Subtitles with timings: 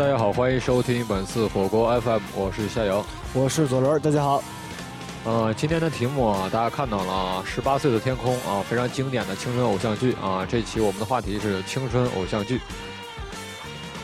[0.00, 3.04] 大家好，欢迎收听本次火锅 FM，我是夏瑶，
[3.34, 4.42] 我是左轮，大家好。
[5.26, 10.46] 呃，今天的题目啊，大家看到了啊，十八岁的天空啊，非常经典的青春偶像剧啊。
[10.48, 12.62] 这期我们的话题是青春偶像剧。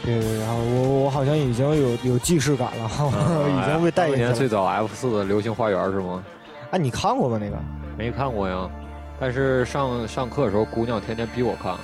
[0.05, 2.91] 对对，然后我我好像已经有有既视感了，
[3.49, 4.35] 已经被带进去了。
[4.35, 6.23] 最早 F 四的《流星花园》是吗？
[6.73, 7.39] 哎，你看过吗？
[7.41, 7.57] 那个？
[7.97, 8.69] 没看过呀，
[9.19, 11.75] 但是上上课的时候，姑娘天天逼我看。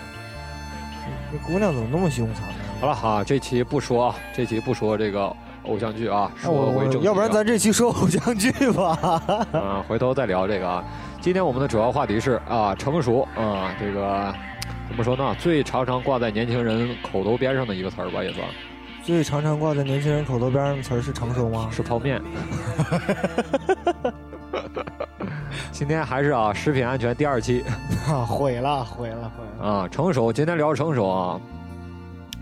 [1.33, 2.62] 这姑娘怎么那么凶残呢？
[2.83, 5.33] 好了哈，这期不说啊，这期不说这个
[5.67, 7.01] 偶像剧啊，说回正。
[7.01, 9.47] 要不然咱这期说偶像剧吧。
[9.53, 10.83] 嗯， 回头再聊这个啊。
[11.21, 14.35] 今天我们的主要话题是啊，成熟啊，这个
[14.89, 15.33] 怎么说呢？
[15.39, 18.45] 最常常挂在年轻人口头边上的一个词儿吧，也算。
[19.05, 21.69] 最常常挂在年轻人口头边上的词儿是成熟吗？
[21.71, 22.21] 是泡面。
[25.71, 27.63] 今天还是啊，食品安全第二期。
[28.27, 29.73] 毁了，毁了，毁了。
[29.73, 31.41] 啊，成熟，今天聊成熟啊。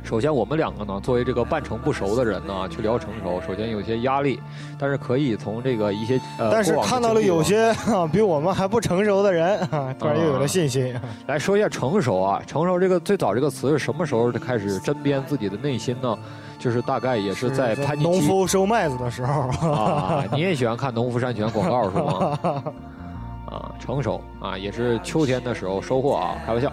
[0.03, 4.41] 首先，我们两个呢，作为这个半成不熟的人呢，去聊成熟，首先有些压力，
[4.79, 7.73] 但是可以从这个一些呃，但是看到了有些
[8.11, 9.59] 比我们还不成熟的人，
[9.99, 10.95] 突然又有了信心。
[11.27, 16.19] 来说一下成熟啊，成熟这个最早这个词是什么时候开始针砭自己的内心呢？
[16.59, 20.25] 就是大概也是在叛逆农夫收麦子的时候啊。
[20.33, 22.39] 你也喜欢看农夫山泉广告是吗？
[23.47, 26.71] 啊，成熟啊，也是秋天的时候收获啊，开玩笑。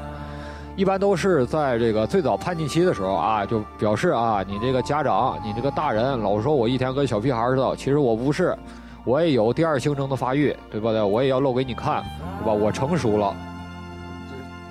[0.77, 8.55] 一般都是在这个最早叛逆期的时候啊，就表示啊，你这个家长，你这个大人老说我一天跟小屁孩似的，其实我不是，
[9.03, 11.01] 我也有第二性征的发育，对不对？
[11.01, 12.03] 我也要露给你看，
[12.39, 12.53] 对吧？
[12.53, 13.35] 我成熟了。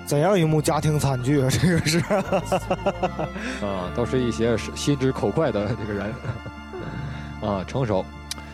[0.05, 1.49] 怎样一幕家庭惨剧啊？
[1.51, 1.99] 这个是，
[3.61, 6.13] 啊，都是一些心直口快的这个人，
[7.43, 8.05] 啊，成熟。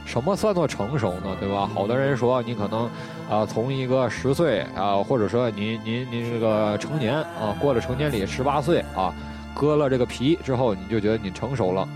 [0.05, 1.35] 什么算作成熟呢？
[1.39, 1.69] 对吧？
[1.73, 2.89] 好多人说你可能，
[3.29, 9.13] 啊，从一个十岁啊，或者说您您您这个成年啊，过了成年礼十八岁啊，
[9.53, 11.87] 割了这个皮之后，你就觉得你成熟了。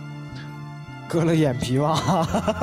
[1.09, 1.97] 割了眼皮吗，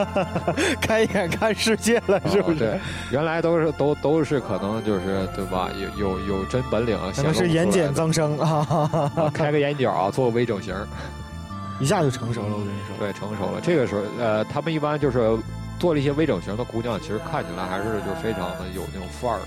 [0.79, 2.79] 开眼看世界了，是不是？
[3.11, 5.71] 原来都是都都是可能就是对吧？
[5.97, 10.75] 有有有真本领，可能是眼睑增生啊， 开个眼角啊，做个微整形。
[11.81, 12.97] 一下就成熟了，我跟你说。
[12.99, 13.61] 对，成熟了。
[13.61, 15.37] 这个时候，呃，他们一般就是
[15.79, 19.47] 做了一些微整形的姑娘，其实看起来还是就非常的有那种范儿的。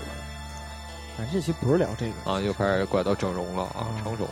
[1.16, 4.28] 咱这期不是聊这个啊，又开始拐到整容了啊，成熟。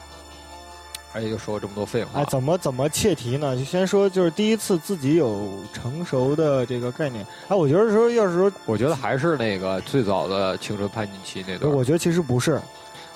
[1.13, 2.21] 而且又说了这么多废话。
[2.21, 3.57] 哎，怎么怎么切题呢？
[3.57, 7.27] 就先说，就是第一次自己有成熟的这个概念。
[7.49, 11.73] 哎，我觉得说，要是说，我觉得还是那个最早的青春叛逆期那段。
[11.73, 12.61] 我觉得其实不是。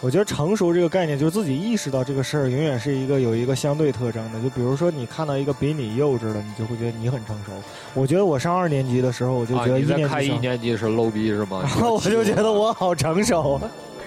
[0.03, 4.41] 我觉得成熟这个概念，就是自己意识到这个事儿，永远是一个有一个相对特征的。
[4.41, 7.53] 就比如说，你看到一个比你幼稚的，你就会觉得你很成熟。
[7.93, 11.61] 我觉得我上二年级的时候，我就觉得一年级一年级是 low 逼是吗？
[11.62, 13.61] 然后我就觉得我好成熟。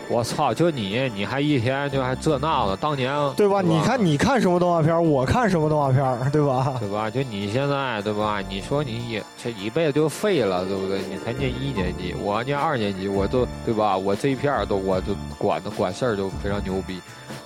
[0.10, 0.54] 我操！
[0.54, 3.62] 就你，你还一天就还这那的，当年对吧？
[3.62, 6.76] 你看你看什么动画片，我看什么动画片，对吧？
[6.80, 7.10] 对吧？
[7.10, 8.40] 就你现在对吧？
[8.48, 11.00] 你说你也这一辈子就废了，对不对？
[11.10, 13.98] 你才念一年级，我念二年级，我都对吧？
[13.98, 17.02] 我这一片都我都管的管事儿就非常牛逼。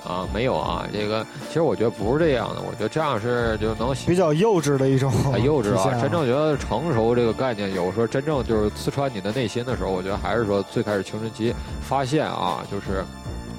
[0.08, 5.12] 啊，没有啊，这个其实我觉得不是这样的，我觉得这样是就能比较幼稚的一种，
[5.44, 6.00] 幼稚啊。
[6.00, 13.04] 真正觉得成熟这个概念，有时候真正就是刺穿你的内心的时候，我觉得还是说最开始青春期发现啊，就是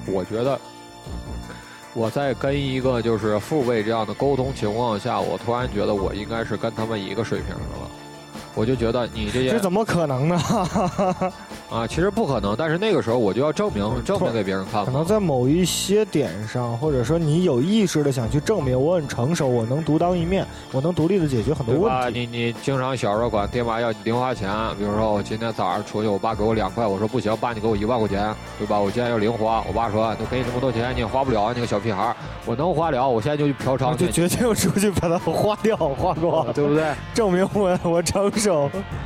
[0.07, 0.59] 我觉得
[1.93, 7.89] 我在跟一个就是父辈这样的沟通情况下，我突然觉得我应该是跟他们一个水平的了。
[8.59, 10.37] 我就觉得你这些这怎么可能呢？
[11.71, 12.55] 啊，其实不可能。
[12.57, 14.83] 但是那个时候我就要证明，证明给别人看。
[14.83, 22.19] 可能在某一些点上，或者说你有意识的想去证明我很成熟，我能独当一面，我能独立的解决很多问题。
[22.19, 28.77] 你你经常小时候管爹妈要零花钱，比如说我今天早上出去，我爸给我两块，我说不行，爸你给我一万块钱，对吧？
[28.77, 32.13] 我今天要零花，我爸说都给你这么多钱，你也花不了，你个小屁孩
[32.45, 36.83] 我能花了，我现在就去嫖娼， 就决定出去把它花掉，花光，对不对？
[37.13, 38.48] 证明我我成熟。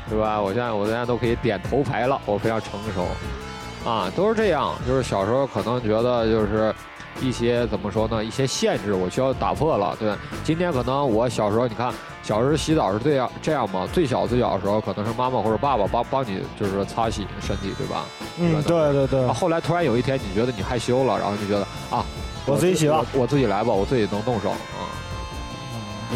[0.09, 0.41] 对吧？
[0.41, 4.73] 我现在我现在都可以点头牌了，我非常成熟，啊，都是这样。
[4.87, 6.73] 就是小时候可能觉得就是
[7.21, 8.23] 一些怎么说呢？
[8.23, 9.95] 一些限制我需要打破了。
[9.99, 10.13] 对，
[10.43, 11.93] 今天可能我小时候你看，
[12.23, 13.87] 小时候洗澡是这样这样嘛？
[13.91, 18.05] 最小最小的时候可能是妈妈或者爸爸帮帮你就是擦洗身体，对吧？
[18.39, 19.27] 嗯，对对对。
[19.27, 22.05] 后来突然有一天你觉得你害羞了，然后就觉得啊，
[22.45, 24.89] 我自己洗吧，我自己来吧，我自己能动手啊。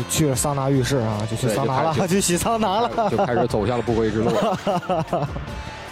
[0.10, 4.32] 去了桑拿浴室啊，就去桑拿了， 去洗桑拿了，就开始走向了不归之路。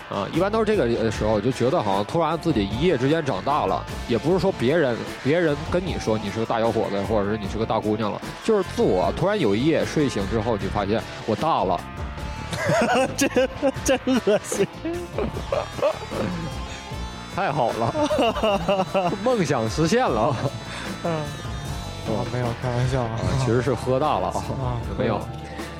[0.08, 11.82] 啊，一般都是这个时候，就觉得好像突然自己一夜之间长大了，也不是说别人别人跟你说你是个大小伙子，或者是你是个大姑娘了，就是自我突然有一夜睡醒之后，你发现我大了，
[13.18, 13.30] 真
[13.84, 14.68] 真恶心，
[17.36, 20.36] 太好了，梦想实现了。
[21.04, 21.24] 嗯。
[22.14, 25.20] 啊，没有开玩笑啊，其实是喝大了啊，没有，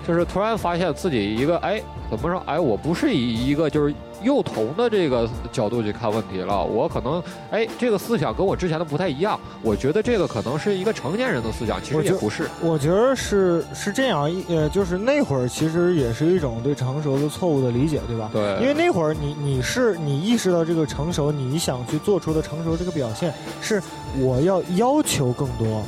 [0.08, 3.94] 就是突然发现自己一个哎，怎么说哎，我不是以一个就是。
[4.24, 9.40] 幼童的这个角度去看问题了，我可能哎，这个思想跟我之前的不太一样。
[9.62, 12.50] 我觉得这个可能是一个成年人的思想，其实也不是。
[12.60, 18.30] 我觉得是是这样，呃，就是那会儿其实也是一种对成熟的错误的理解，对吧？
[18.34, 18.58] 对。
[18.62, 23.32] 因为那会儿你你是你意识到这个成熟，你想去做出的成熟这个表现
[23.62, 23.84] 是
[24.18, 25.84] 我要要求更多。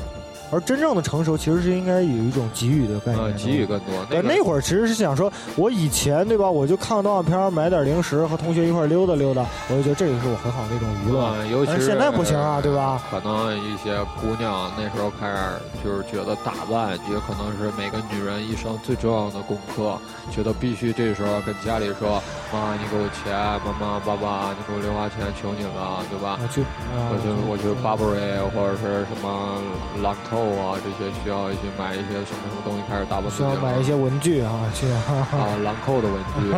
[0.51, 4.05] 而真正的成熟其实是应该有一种给予的概念，给予更多。
[4.09, 11.45] 对，那会儿其实是想说，我以前对吧，我就看个动画片，买点零食，和同学一块溜达溜达，我就觉得这个是我很好的一种娱乐。
[11.47, 13.01] 尤其是现在不行啊，对吧？
[13.11, 15.37] 可能一些姑娘那时候开始
[15.83, 19.97] 就是觉得打扮也可能是每个女人一生最重要的功课，
[20.31, 22.23] 觉得必须这时候跟家里说，
[22.53, 23.35] 妈，你给我钱，
[23.67, 26.39] 妈妈、爸爸，你给我零花钱，求你了，对吧？
[26.41, 26.63] 我去，
[27.11, 29.59] 我去，我去 Burberry 或者是什么
[30.01, 30.36] 兰蔻。
[30.37, 36.51] 啊，这些需要一些买一些什么什么东西开始打包需要买一些文具啊，去啊，兰蔻的文具，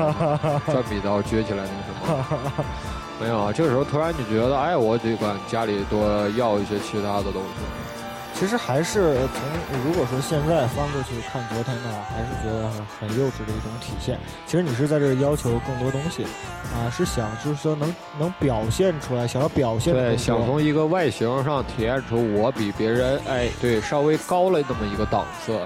[0.72, 2.64] 转笔刀撅起来那个什么，
[3.22, 7.79] 没有啊，这个时候突然就觉得，哎，我得管家里多要一些其他的东西。
[8.39, 14.18] 其实还是从如果说现在翻过去看昨天的话，还是觉得很幼稚的一种体现。
[14.45, 16.24] 其实你是在这要求更多东西，
[16.74, 25.59] 啊，是想就是说能能表现出来，想要表现对，想从一个外形上体现出我比别人哎对稍微高了那么一个档次。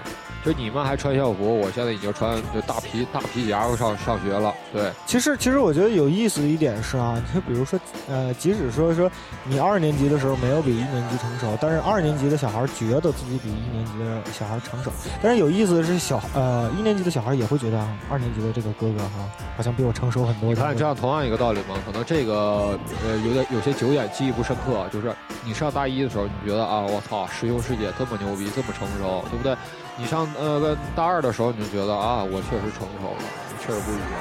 [0.43, 4.53] 就你们还穿校服，我现在已经穿就大皮大皮夹克上上学了。
[4.73, 7.79] 对，其实其实我觉得有意思的一点是啊，就比如说
[8.09, 9.09] 呃，即使说说
[9.45, 14.91] 你二年级的时候没有比一年级成熟，但是二年级的小孩觉得自己比一年级的小孩成熟。
[15.21, 17.77] 但是有意思的是，小呃一年级的小孩也会觉得
[18.09, 20.49] 二年级的这个哥哥哈，好像比我成熟很多。
[20.49, 29.55] 你看这样同样一个道理嘛，可能这个呃有点有些久远记忆不深刻，就是你上大一的时候，你觉得啊我操师兄师姐这么牛逼，这么成熟，对不对？
[29.97, 33.23] 你上呃大二的时候，你就觉得啊，我确实成熟了，
[33.59, 34.11] 确实不一样。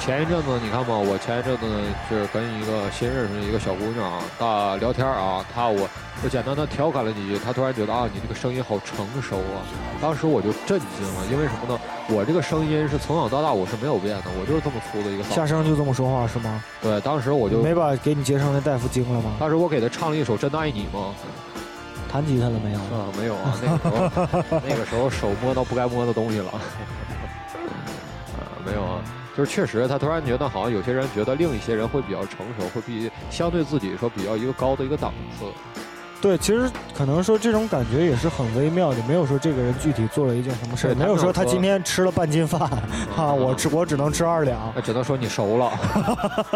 [0.00, 1.66] 前一阵子你看嘛，我前一阵子
[2.10, 5.88] 就是跟一个新认识的一个小姑娘啊，大聊天啊，她我
[6.24, 9.62] 我简单的调侃了几句，她突然觉得啊，你这个声音好成熟啊。
[10.00, 11.80] 当时我就震惊了，因为什么呢？
[12.08, 15.22] 我这个声音是从小到大我是没有变的，我就是这么粗的一个。
[15.22, 16.62] 下声就这么说话是吗？
[16.80, 19.32] 对，当时我就没把给你接上的大夫惊了吗？
[19.38, 21.14] 当时我给她唱了一首《真的爱你》吗？
[22.12, 22.78] 弹吉他了没有？
[22.78, 26.50] 啊，没有啊，那个时候 那个时候手摸到不该摸的东西了。
[28.36, 29.00] 啊，没有啊，
[29.34, 35.46] 就是确实，他突然觉得好像有些人觉得另一些人会比较成熟，会比相对自己说比较一个高的一个档次。
[36.22, 42.60] 对，其实可能说这种感觉也是很微妙的，没有说这个人具体做了一件什么事没有说他今天吃了半斤饭，
[43.16, 45.72] 啊，我吃我只能吃二两，只能说你熟了。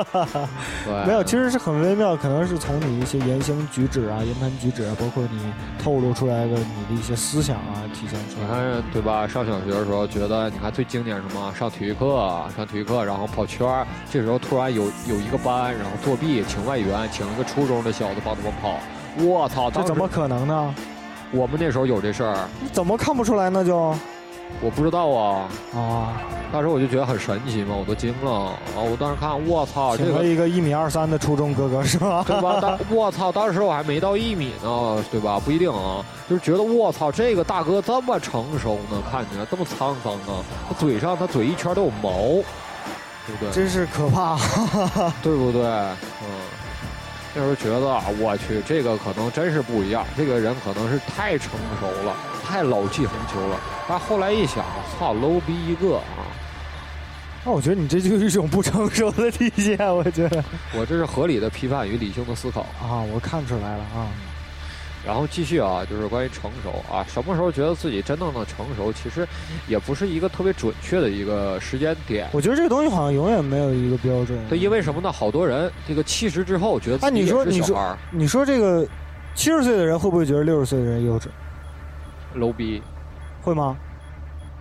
[0.86, 5.52] 对，没有，其实是很微妙，可能是从你一些言行举止啊、言谈举止啊，包括你
[5.82, 8.46] 透露出来的你的一些思想啊，体现出来。
[8.46, 9.26] 你看，对吧？
[9.26, 11.52] 上小学的时候觉得，你看最经典什么？
[11.58, 18.78] 上体育课，上体育课，然后跑圈儿，这时候突然有有一个班，然后作弊，请外援，请一个初中的小子帮他们跑。
[19.18, 20.74] 我操，这怎么可能呢？
[21.32, 23.64] 我们那时候有这事儿，你怎么看不出来呢？
[23.64, 23.94] 就
[24.60, 26.12] 我不知道啊啊！
[26.52, 28.78] 当时我就觉得很神奇嘛，我都惊了啊！
[28.78, 32.22] 我当时看，我操，这个一个一米二三的初中哥哥是吧？
[32.28, 32.58] 对吧？
[32.60, 35.40] 当我操，当时我还没到一米呢，对吧？
[35.44, 42.12] 不一定啊，就是觉得我操，这个大哥这么成熟呢，看起来这么沧桑呢，他嘴上他嘴一圈都有毛，
[43.26, 43.50] 对不对？
[43.50, 44.38] 真是可怕，
[45.22, 45.62] 对不对？
[45.64, 46.65] 嗯。
[47.38, 50.06] 那时候觉得啊，我去，这个可能真是不一样。
[50.16, 53.60] 这个人可能是太成熟了，太老气横秋了。
[53.86, 54.64] 但后来一想，
[54.98, 56.24] 操，low 逼一个啊！
[57.44, 59.76] 那我觉得你这就是一种不成熟的体现。
[59.94, 63.04] 我觉得，我这是合理的批判与理性的思考啊！
[63.12, 64.08] 我看出来了啊。
[65.06, 69.26] 然后继续啊，就是关于成熟啊，什么时候觉得自己真正的成熟，其实
[69.68, 72.28] 也不是一个特别准确的一个时间点。
[72.32, 74.36] 我觉得这个东西好像永远没有一个标准。
[74.48, 75.12] 对，因为什么呢？
[75.12, 77.28] 好多人这个七十之后觉得自己是
[77.62, 78.84] 小孩你说这个
[79.36, 81.26] 七十岁的人会不会觉得六十岁的人幼稚
[82.34, 82.82] ？low 逼，
[83.42, 83.76] 会吗？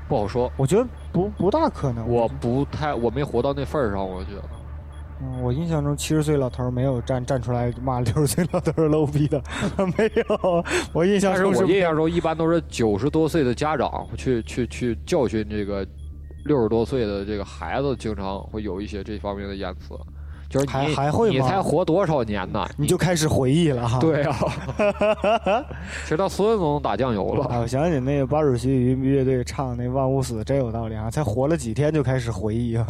[0.08, 0.52] 不好说。
[0.58, 2.08] 我觉得不不大可能。
[2.08, 4.44] 我不太，我没活到那份儿上，我觉得。
[5.25, 9.41] 嗯，我印象中七十岁老头没有站站出来骂六十岁老头是 low 逼的，
[9.98, 10.63] 没有。
[10.94, 15.86] 我印象中，我印象中一般都是九十多岁的家长去去去教训这个
[16.46, 19.96] 六十多岁的这个孩子，经常会有一些这方面的言辞。
[20.50, 22.66] 就是还你还会吗你才活多少年呢？
[22.78, 24.00] 你就开始回忆了哈。
[24.00, 24.38] 对啊，
[26.06, 27.46] 吃到孙子都能打酱油了。
[27.46, 31.10] 啊，我想起那个巴主席与乐队唱那《万物死》，真有道理啊！
[31.12, 32.86] 才活了几天就开始回忆啊。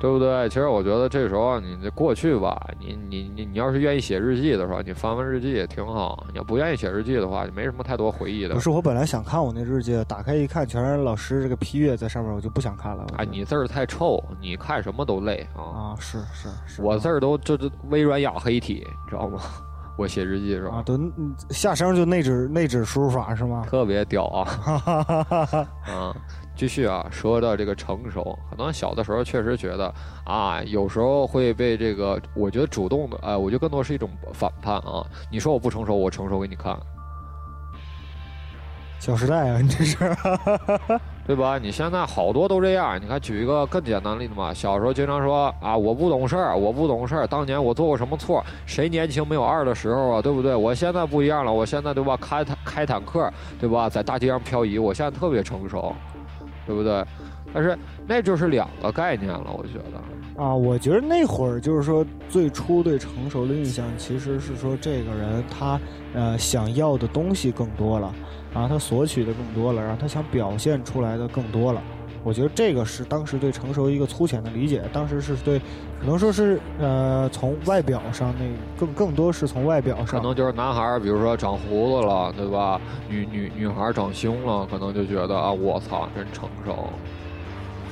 [0.00, 0.48] 对不对？
[0.48, 8.60] 其实我觉得这时候你这过去吧，你你你你要是愿意写日记的时候，你翻翻日记也挺好；你要不愿意写日记的话，就没什么太多回忆的不。
[8.60, 13.04] 是，我本来想看我那日记，打开一看，全是老师这个批阅在上面，我就不想看了。
[13.12, 15.62] 我哎，你字儿太臭，你看什么都累啊！
[15.62, 19.40] 啊，是是是，我字儿都这这微软雅黑体，你知道吗？
[19.98, 23.64] 我写日记的时候啊，都嗯下声就内指内指输入法是吗？
[23.68, 25.66] 特别屌啊！
[25.90, 26.16] 啊，
[26.54, 29.92] 继续啊，说到这个成熟，可能小的时候确实觉得
[30.24, 35.04] 啊，有时候会被这个，我觉得主动的，哎、我觉得更多是一种反叛啊。
[35.32, 36.78] 你说我不成熟，我成熟给你看，
[39.00, 39.96] 小时代啊，你这是
[41.28, 41.58] 对吧？
[41.58, 42.98] 你现在好多都这样。
[42.98, 48.42] 你看，举一个更简单例子嘛，小时候经常说啊，我不懂事儿，我不懂事儿，当年我做过什么错？
[48.64, 50.54] 谁年轻没有二的时候啊，对不对？
[50.54, 52.16] 我现在不一样了，我现在对吧？
[52.16, 53.30] 开坦开坦克，
[53.60, 53.90] 对吧？
[53.90, 55.94] 在大街上漂移，我现在特别成熟，
[56.66, 57.04] 对不对？
[57.52, 60.42] 但是那就是两个概念了，我觉得。
[60.42, 65.78] 啊，我觉得那会儿就是说最初对成熟的印象其实是说这个人他
[66.14, 68.14] 呃想要的东西更多了，
[68.58, 71.80] 然后他索取的更多了，然后他想表现出来的更多了。
[72.24, 75.60] 我觉得这个是当时对成熟一个粗浅的理解，当时是对，
[76.00, 78.44] 可能说是呃从外表上那
[78.78, 82.80] 更更多是从外表上可，能就是男孩儿，比如说长胡子了，对吧？
[83.08, 86.90] 女女女孩儿长胸了，可能就觉得啊，我操，真成熟，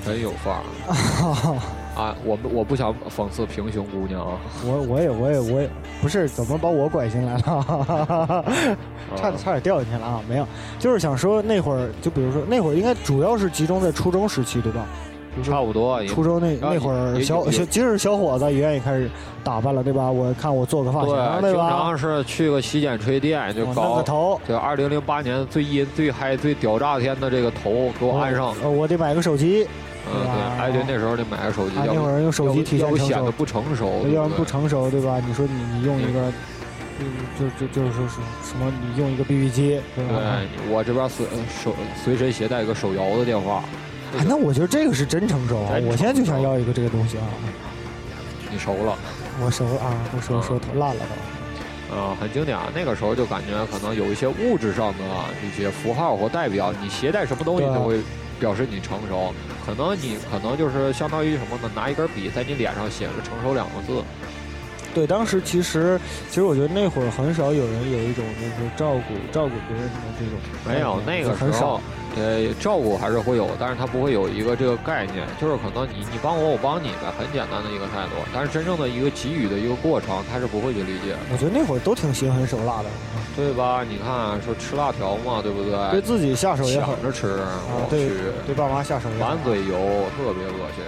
[0.05, 1.61] 真有范儿
[1.97, 2.15] 啊！
[2.25, 5.69] 我我不想讽刺平胸姑娘啊，我我也我也我也
[6.03, 7.43] 不是怎么把我拐进来了，
[8.07, 8.45] 啊
[9.17, 10.21] 差差点掉进去了啊！
[10.29, 10.47] 没有，
[10.79, 14.85] 就是想说那会儿，就比如说那会儿应该主要是集中在初中时期，对吧？
[15.45, 16.03] 差不多。
[16.07, 19.11] 初中那那会儿小小，即使小伙子也愿意开始
[19.45, 20.11] 打扮了，对吧？
[20.11, 21.69] 我看我做个发型，对，对吧？
[21.69, 28.55] 经常是去个洗剪吹店就搞个头，对二零零八年最阴、最嗨、最屌炸天的这个头给我安上。
[28.63, 29.67] 呃我得买个手机，
[30.09, 35.21] 嗯，对，哎，对，那时候得买个手机，啊，要不那会儿用手机体要现成熟，不显得不成熟，要不然不成熟，对吧？
[35.27, 36.33] 你说你你用一个，
[37.01, 37.07] 嗯
[37.39, 38.73] 就就就是说是什么？
[38.81, 40.39] 你用一个 BB 机，对吧？
[40.39, 43.63] 对，我这边随呃手随身携带一个手摇的电话。
[44.17, 45.75] 哎，那我觉得这个是真成熟啊！
[45.85, 47.27] 我现在就想要一个这个东西啊！
[48.51, 48.97] 你熟了，
[49.45, 51.03] 我熟啊，我手嗯手烂了
[51.91, 51.97] 都。
[51.97, 52.69] 啊、很经典啊。
[52.75, 54.99] 那个时候就感觉可能有一些物质上的
[55.45, 58.01] 一些符号或代表，你携带什么东西就会
[58.39, 59.33] 表示你成熟。
[59.65, 61.71] 可能你可能就是相当于什么呢？
[61.75, 64.03] 拿一根笔在你脸上写个“成熟”两个字。
[64.95, 66.01] 对，当时其实
[66.31, 71.81] 其实我觉得那会儿很少有人有一种就是照顾照顾别人的这种没有那个时很少候，
[72.17, 78.17] 呃，照顾还是会有，但是他不会有一个这个概念，就是可能你你帮我，我帮你呗，很简单的一个态度。
[78.33, 82.89] 但是真正的一个给予的一个过程，他是不会去理解，我觉得那会儿都挺心狠手辣的，
[83.37, 83.85] 对吧？
[83.85, 85.77] 你看说吃辣条嘛，对不对？
[85.93, 87.37] 对自己下手也狠抢，着吃，
[87.69, 88.15] 我对去，
[88.47, 89.37] 对爸妈下手也狠。
[89.37, 89.77] 满嘴油，
[90.17, 90.83] 特别恶心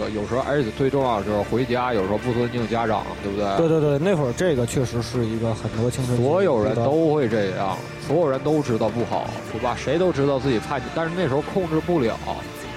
[0.00, 3.56] 个有时候，而且最重要的就是回家，有时候不尊敬家长，对不对？
[3.58, 7.76] 对对对，那会儿这个确实是一个很多青春期所有人都会这样，
[8.06, 9.76] 所有人都知道不好，对吧？
[9.76, 12.16] 谁都知道自己叛逆，但是那时候控制不了，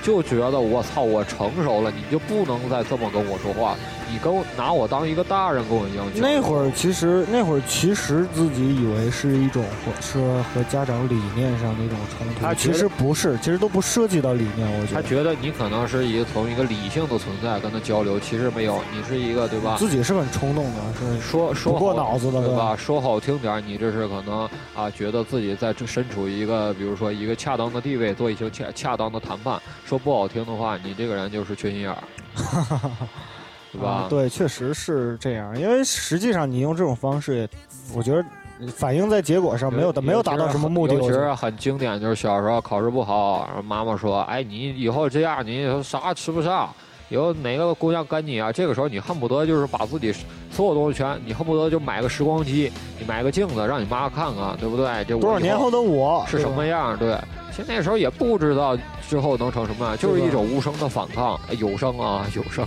[0.04, 3.78] 就觉得我操，我成熟了，你就不能再这么跟我说话，
[4.14, 6.06] 你跟我拿我当一个大人跟我一样。
[6.16, 10.20] 那会儿其实那会儿其实自己以为是一种和是
[10.54, 15.02] 和家长理念上的一种冲突，他其实不是，其实都不涉及到理念，我觉得。
[15.02, 19.76] 他觉得你可能是一个从一个理性的存在跟他交流，其实没有，你是一个对吧？
[19.80, 22.76] 自己是很冲动的，是说说不过脑子的对吧？
[22.76, 29.60] 说好听点，你这是可能啊，觉得自己在这身处一个，比如说一个恰当的地位，做一些恰恰当的谈判。
[29.86, 31.98] 说不好听的话，你这个人就是缺心眼儿，
[33.74, 33.90] 对吧？
[33.90, 35.60] 啊对，确实是这样。
[35.60, 37.50] 因为实际上你用这种方式，
[37.94, 38.24] 我觉得
[38.68, 40.96] 反映在结果上没有达没有达到什么目的。
[40.96, 46.70] 其我觉得很经典，就是小时候考试不好，然后妈妈说：“哎，你以后这样，你以后啥吃不上。”
[47.10, 48.52] 以后哪个姑娘跟你啊？
[48.52, 50.12] 这个时候你恨不得就是把自己
[50.50, 55.06] 所有东西全，你恨不得就买个时光机，你买个镜子让你妈看看，对不对？
[55.08, 56.98] 这多少年后的我是什么样？
[56.98, 57.16] 对，
[57.56, 58.76] 其实那时候也不知道
[59.08, 62.66] 之后能成什么样，就是一种无声的反抗，哎有声啊，有声，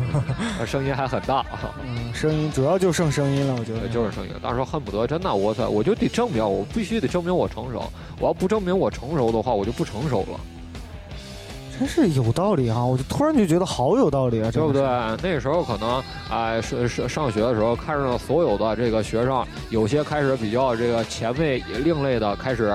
[0.66, 1.42] 声音还很大，
[1.82, 4.30] 嗯，声音主要就剩声音了，我觉得就是声音。
[4.42, 7.90] 当时恨不得真的，我操，我就得证明，我必须得证明我成熟。
[8.20, 10.38] 我要不证明我成熟的话，我就不成熟了，
[11.78, 14.82] 真是有道理哈、我就突然就觉得好有道理啊，对不对？
[15.22, 22.74] 那时候可能，哎，是是上学的时候，看上所有的这个学生，有些开始比较这个前卫另类的，开始。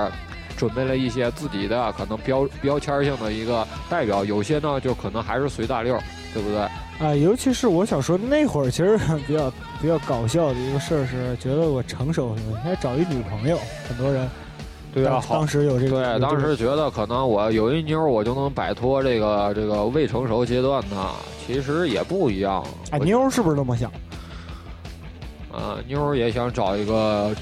[0.64, 5.94] 准备了一些自己的可能标标签性的一个代表，有些呢就可能还是随大溜，
[6.32, 6.58] 对不对？
[7.06, 9.52] 啊，尤其是我想说那会儿，其实比较
[9.82, 13.58] 比较搞笑的一个事儿是，觉得我成熟了，应该找一女朋友。
[13.86, 14.26] 很多人
[14.94, 21.10] 对啊，当时有这个，对，当时觉得可能我有一妞，我就能摆脱这个这个未成熟阶段呢。
[21.46, 22.64] 其实也不一样。
[22.90, 23.92] 啊，妞是不是那么想？
[25.52, 27.34] 啊，妞也想找一个，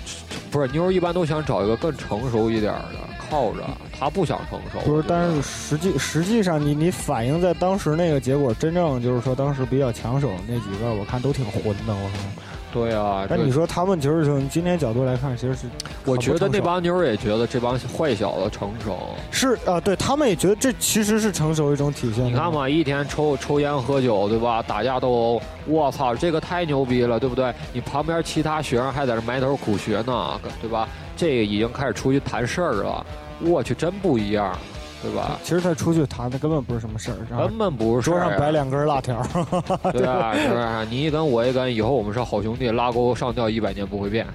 [0.50, 2.98] 不是妞一般都想找一个更成熟一点的，
[3.32, 3.66] 靠着。
[3.98, 12.42] 他不想成熟，不是，但是实际实际上，你你反映在当时那个结果，真正就是说当时比较抢手那几个，我看都挺混的，我操。
[12.72, 15.66] 对啊，但你说他们其实从今天角度来看，其实是，
[16.06, 18.98] 我觉得那帮妞也觉得这帮坏小子成熟。
[19.30, 22.24] 是啊，对他们也觉得这其实是成熟一种体现。
[22.24, 24.62] 你看嘛，一天抽抽烟喝酒，对吧？
[24.62, 27.54] 打架斗殴，我操，这个太牛逼了，对不对？
[27.74, 30.88] 你旁边其他学生还在这埋头苦学呢，对吧？
[31.14, 33.04] 这个已经开始出去谈事儿了。
[33.44, 34.56] 我去，真不一样，
[35.02, 35.38] 对吧？
[35.42, 39.22] 其实他出去谈的根本不是什么事儿，根本不是桌上摆两根辣条，
[39.92, 40.86] 对啊，是不是？
[40.88, 44.26] 你一根我一根，以后我们是好兄弟，拉钩上吊一百年不会变。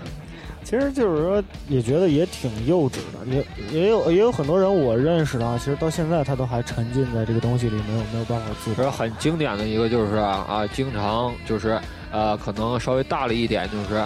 [0.63, 8.91] 其实就是说，也觉得也挺幼稚的，也也有也有很多人我认识的，其实到现在他都还沉浸在这个东西里，没有没有办法自拔。
[8.91, 11.79] 很经典的一个就是啊，经常就是
[12.11, 14.03] 呃，可能稍微大了一点就是。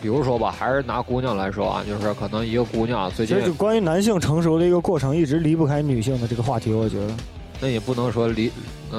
[0.00, 7.14] 比如说吧，还是拿姑娘来说啊，就是可能一个姑娘最近，就关于男性成熟的一个过程，一直离不开女性的这个话题，我觉得，
[7.60, 8.50] 那也不能说离，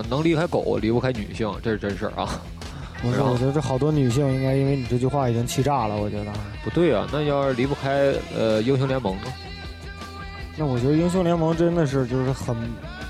[0.09, 2.41] 能离开狗，离不开女性，这是真事儿啊。
[3.01, 6.31] 不是，我觉得这好多女性应该因为你这句话已经气炸了，我觉得。
[6.63, 9.33] 不对啊，那要是离不开呃英雄联盟呢？
[10.57, 12.55] 那我觉得英雄联盟真的是就是很。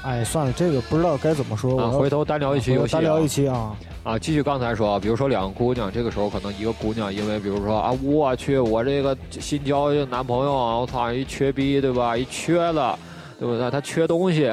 [0.08, 1.78] 哎，算了，这个不知道该怎么说。
[1.82, 2.94] 啊，回头单聊一期游戏。
[2.94, 3.76] 单聊一期啊。
[4.06, 12.16] 啊，继续刚才说，比如说两个姑娘，这个时候可能一个姑娘因为，比如说啊，我去，我这个新交一个男朋友啊，我操，一缺逼对吧？
[12.16, 12.98] 一缺了，
[13.38, 13.70] 对不对？
[13.70, 14.50] 他缺东西。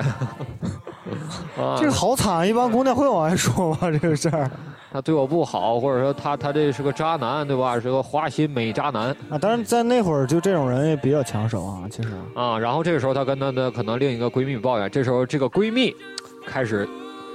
[1.78, 3.78] 这个好惨，一般姑娘会往外说吗？
[3.82, 4.50] 这个事儿。
[4.94, 7.80] 他对我不好，或者说他他这是个渣男，对吧？
[7.80, 9.36] 是个花心美渣男啊！
[9.36, 12.56] 当然在那会儿，就这种人也比较抢手啊，其实啊。
[12.56, 15.92] 然后这个时候，他跟他的可能另一个闺蜜抱怨，这时候这个闺蜜
[16.46, 16.88] 开始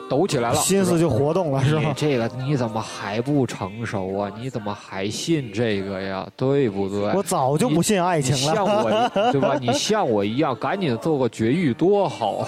[0.09, 1.93] 抖起来了，心思就活动了，是吧？
[1.97, 4.31] 这个你怎么还不成熟啊？
[4.39, 6.25] 你怎么还信这个呀？
[6.37, 7.11] 对不对？
[7.13, 9.57] 我早就不信爱情了，像我对吧？
[9.59, 12.47] 你像我一样，赶紧做个绝育多好。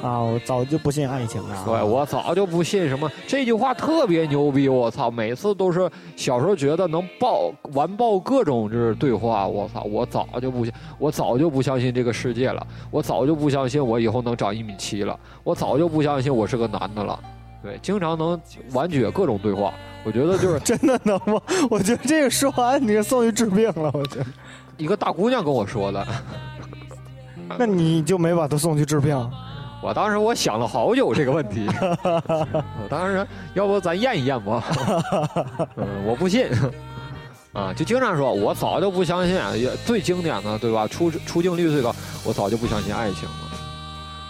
[0.00, 1.64] 啊，我早就不信爱情了。
[1.64, 4.68] 对，我早就不信什么这句话特别牛逼。
[4.68, 9.46] 我操，每次都是小时候觉得能爆完爆各种就是对话。
[9.46, 12.64] 我操，我早就不信，我早就不相信这个世界了。
[12.92, 15.18] 我早就不相信我以后能长一米七了。
[15.42, 17.18] 我早就不相信我是个男的了。
[17.60, 18.40] 对，经常能
[18.72, 19.74] 完绝各种对话。
[20.04, 21.42] 我觉得就是 真的能吗？
[21.68, 23.90] 我觉得这个说完你就送去治病了。
[23.92, 24.26] 我觉得
[24.76, 26.06] 一个大姑娘跟我说的，
[27.58, 29.28] 那你就没把她送去治病？
[29.80, 31.66] 我当时我想了好久这个问题，
[32.02, 34.62] 我当时要不咱验一验吧？
[35.76, 36.46] 嗯，我不信，
[37.52, 40.86] 啊，就经常说，我早就不相信，也最经典的对吧？
[40.88, 43.47] 出出镜率最高，我早就不相信爱情了。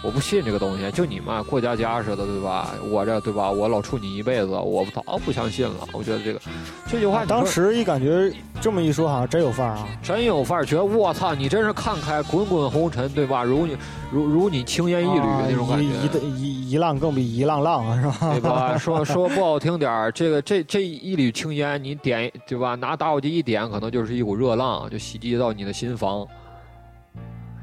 [0.01, 2.69] 我不信这个东西，就你们过家家似的，对吧？
[2.89, 3.51] 我这对吧？
[3.51, 5.85] 我老处你一辈子，我早不相信了。
[5.91, 6.39] 我觉得这个
[6.87, 8.31] 这句话，当时一感觉
[8.61, 10.65] 这么一说，好像真有范儿啊，真有范儿。
[10.65, 13.43] 觉得我操，你真是看开，滚滚红尘，对吧？
[13.43, 13.75] 如你
[14.09, 18.31] 如如你青烟一缕那种感觉，一一一浪更比一浪浪啊，是吧？
[18.31, 18.77] 对吧？
[18.79, 22.75] 说说不好听点儿，这个这这一缕青烟，你点对吧？
[22.75, 26.25] 拿打火机一点，可能就是一股热浪，就袭击到你的心房。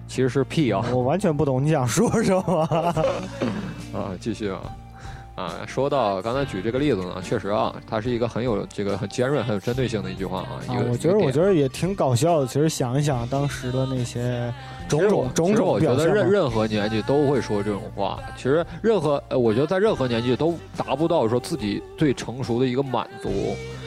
[0.09, 0.85] 其实是屁啊！
[0.93, 2.63] 我完全不懂你想说什么。
[3.93, 4.61] 啊，继续啊，
[5.35, 10.61] 啊，说到刚才举这个例子呢，确实啊，它是一个很有这个很尖锐、很有针对性的一句话啊。
[10.69, 12.47] 啊，我觉得我觉得也挺搞笑的。
[12.47, 14.53] 其实想一想当时的那些
[14.89, 18.19] 种种种种，我觉得任任何年纪都会说这种话。
[18.37, 23.31] 其实任何呃，我觉得在任何年纪都达不到说自己最成熟的一个满足。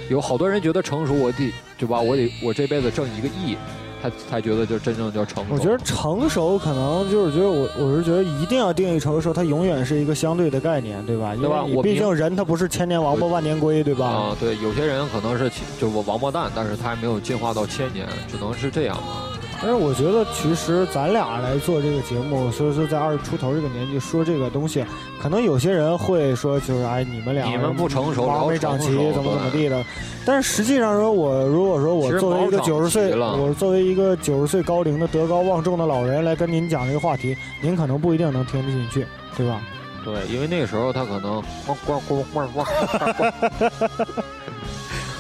[0.09, 2.01] 有好多人觉得成熟，我得对吧？
[2.01, 3.55] 我得我这辈子挣一个亿。
[4.01, 5.53] 他才觉得就真正叫成熟。
[5.53, 11.35] 我觉得成熟可能就是觉得我我是觉得一定要定义成熟，它永远是一个相对的概念，对吧？
[11.35, 11.63] 对吧？
[11.83, 14.05] 毕竟人他不是千年王八万年龟，对吧？
[14.07, 19.25] 啊，对，有些人可能是就王八蛋，但是他还没有进化到千年，只能是这样嘛。
[19.61, 24.85] 但是我觉得，其实咱俩来做这个节目，所以说在二十出头这个年纪说这个东西，
[25.21, 29.83] 可能有些人会说，就是哎，你们俩你们不成熟，毛没长齐，怎么怎么地的。
[30.25, 39.61] 但是实际上说，我如果说我作为一个九十岁，我作为一个九十岁高龄的德高望重的老人来跟您讲这个话题，您可能不一定能听得进去，对吧？
[40.05, 42.65] 对，因为那个时候他可能咣咣咣咣咣。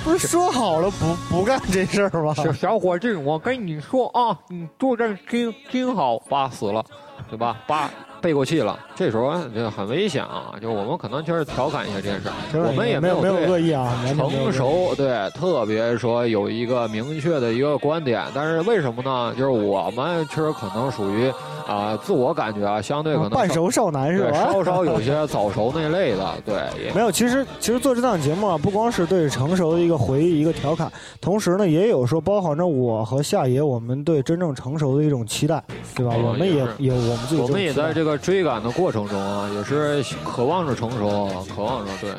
[0.03, 2.33] 不是说好了不不干这事儿吗？
[2.33, 6.83] 小小伙子，我跟你说啊，你坐这听听好，爸死了，
[7.29, 7.57] 对吧？
[7.67, 10.53] 爸背过气了，这时候就很危险啊！
[10.61, 19.33] 就我们可能就是调侃一下这件事，我们也没有没有恶意啊，成熟对，特别说有一个明确的一个观点，但是为什么呢？
[19.37, 21.31] 就是我们其实可能属于
[21.67, 24.33] 啊，自我感觉啊，相对可能半熟少男是吧？
[24.33, 26.55] 稍稍有 些早熟那类的，对。
[26.93, 35.63] 没有，其实其实做这档节目啊，不光是对成熟的一个回忆、一个调侃，同时呢，也有说包含着我和夏爷我们对真正成熟的一种期待，
[35.95, 36.13] 对吧？
[36.17, 42.11] 我们也也我们自己，我们也在这个追赶的过程中啊，也是渴望着成熟，渴望着对。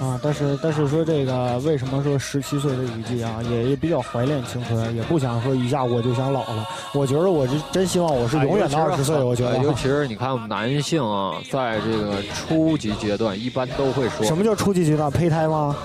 [0.00, 6.66] 啊，但是但是说这个为什么说十七岁的雨季啊，也也比较怀念青春，也不想说一下我就想老了。
[6.94, 9.22] 我觉得我是真希望我是永远的二十岁。
[9.22, 15.10] 我觉得，尤其是你看男性啊，在这个初级阶段，一般都会说什么叫初级阶段？
[15.10, 15.76] 胚胎吗？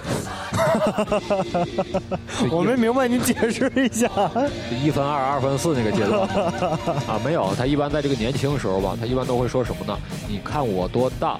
[2.49, 4.09] 我没明白，你解释一下。
[4.81, 6.21] 一分二，二分四那个阶段
[7.05, 9.99] 啊，没有，他一般在这个年轻时候吧，他一般都会说什么呢？
[10.25, 11.37] 你看我多大？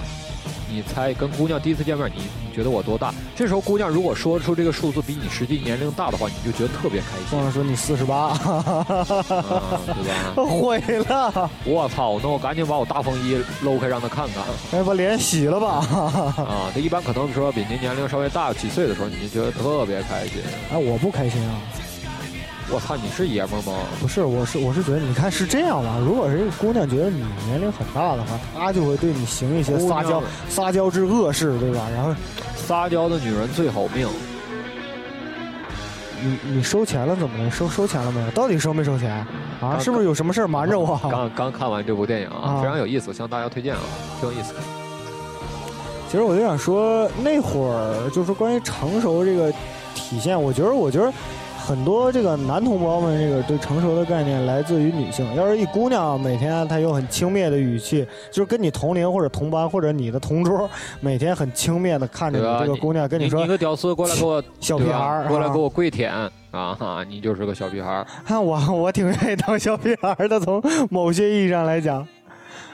[0.70, 3.14] 你猜跟姑娘第一次见面，你你觉得我多大？
[3.36, 7.26] 这时候姑娘如果说出这个数字比你实际年龄大的话，你就觉得特别开心。
[7.30, 10.44] 姑娘说你四十八，对吧？
[10.44, 11.50] 毁了！
[11.66, 12.20] 我操！
[12.22, 14.44] 那我赶紧把我大风衣搂开让她看看。
[14.80, 15.86] 哎，把脸洗了吧！
[16.44, 20.42] 啊，他一般可能说比您年龄稍微大几岁的时候，你就觉得特别开心。
[20.72, 21.62] 哎，我不开心啊。
[22.72, 23.74] 我操，你是爷们吗？
[24.02, 25.98] 不是，我是我是觉得，你看是这样吧。
[26.04, 31.88] 如果是一个姑娘觉得你年龄很大的话，她就会对你行一些撒娇撒娇之恶事，对吧？
[31.94, 32.14] 然后，
[32.56, 34.08] 撒娇的女人最好命。
[36.24, 37.52] 你你收钱了怎么了？
[37.52, 38.32] 收收钱了没有？
[38.32, 39.12] 到底收没收钱？
[39.62, 41.00] 啊，是不是有什么事儿瞒着我？
[41.04, 43.82] 刚刚看完这部电影啊，非常有意思，向大家推荐啊，
[44.20, 44.56] 挺有意思。
[46.10, 49.52] 其实我就想说，那会儿就是关于成熟这个
[49.94, 51.14] 体现，我觉得，我觉得。
[51.66, 55.26] 很多这个男同胞们，这个对成熟的概念来自于女性。
[55.34, 60.70] 要是一姑娘每天她用很轻蔑的语气，就是跟你同龄或者同班或者你的同桌，
[61.02, 66.14] 每天很轻蔑的看着你这个姑娘，跟你说：“你个屌丝过来给我小屁孩过来给我跪舔
[66.52, 67.04] 啊！
[67.10, 72.08] 你就是个小屁孩看我我挺愿意当小屁孩的，从某些意义上来讲，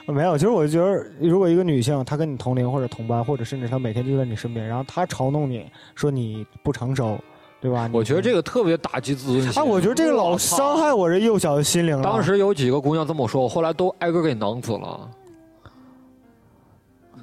[0.04, 0.36] 没有。
[0.36, 7.18] 其实我就觉得，如果一个女性她跟你同龄或者同班，或者甚至她每天就在你身边，然后她嘲弄你说你不成熟。
[7.62, 7.88] 对吧？
[7.92, 9.62] 我觉得这个特别打击自尊心。
[9.62, 12.02] 哎，我觉得这个老伤害我这幼小的心灵了。
[12.02, 15.08] 当时有几个姑娘这么说，我后来都挨个给囊死了。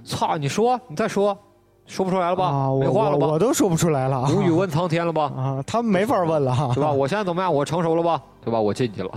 [0.05, 0.37] 操！
[0.37, 1.37] 你说，你再说，
[1.85, 2.69] 说不出来了吧？
[2.79, 3.27] 没话了吧？
[3.27, 4.29] 我都说不出来了。
[4.33, 5.23] 无语问苍天了吧？
[5.35, 6.89] 啊，他们没法问了，对吧？
[6.89, 7.53] 我现在怎么样？
[7.53, 8.23] 我成熟了吧？
[8.41, 8.61] 对吧？
[8.61, 9.11] 我进去了。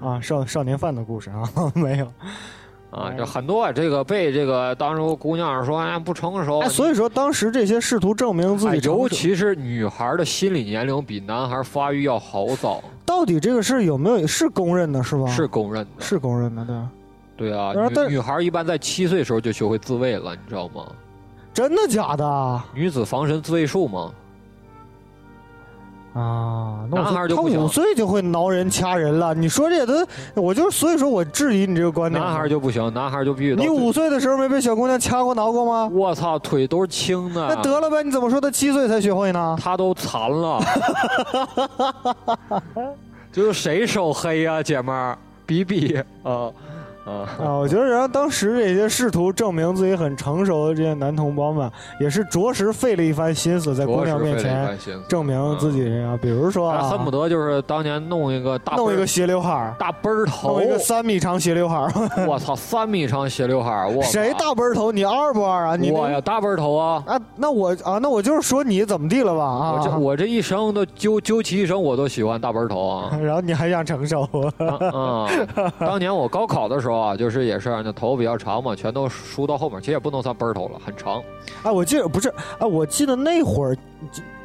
[0.00, 1.42] 啊，少少年犯的故事啊，
[1.76, 2.06] 没有。
[2.90, 12.82] 啊，就很多这个被这个当时姑娘说哎不成熟，所以说当时这些试图证明自己，尤其是女孩的心理年龄比男孩发育要好早。
[13.06, 15.26] 到底这个事有没有是公认的，是吧？
[15.28, 16.76] 是公认的，是公认的，对。
[17.36, 20.86] 对啊，女女孩一般在七岁时候就学会自卫了，你知道吗？
[21.54, 22.62] 真的假的？
[22.74, 24.12] 女子防身自卫术吗？
[26.12, 29.32] 啊，那男孩就他五岁就会挠人掐人了。
[29.32, 32.20] 你说这都，我就所以说我质疑你这个观点。
[32.20, 33.54] 男孩就不行，男孩就必须。
[33.54, 35.88] 你五岁的时候没被小姑娘掐过挠过吗？
[35.92, 37.46] 我操，腿都是青的。
[37.48, 39.56] 那得了呗，你怎么说他七岁才学会呢？
[39.62, 40.60] 他都残了。
[43.30, 45.16] 就是谁手黑呀，姐们儿？
[45.46, 46.50] 比比啊。
[47.04, 47.26] 啊，
[47.58, 56.18] 我觉得，然后当时这些试图证明自己很成熟的这些男同胞们，也是着实费了一番心思，在姑娘面前证明自己啊。
[56.20, 61.86] 比如说，恨不得就是当年弄一个大弄一个斜刘海大奔儿头，弄一个三米长斜刘海
[62.28, 64.92] 我操，三米长斜刘海我谁大奔儿头？
[64.92, 65.76] 你二不二啊？
[65.76, 67.02] 你我呀，大奔儿头啊！
[67.06, 69.44] 啊，那我啊，那我就是说你怎么地了吧？
[69.44, 73.16] 啊，我这我这一生都究究其一生，我都喜欢大奔儿头啊。
[73.22, 74.28] 然后你还想成熟？
[74.92, 75.26] 啊，
[75.78, 77.70] 当年我高考的时候啊，就是也是。
[77.82, 81.22] 那头比较长嘛，全都梳到后面，其实也不能算奔头了，很长。
[81.62, 83.76] 哎，我记得不是，哎，我记得那会儿，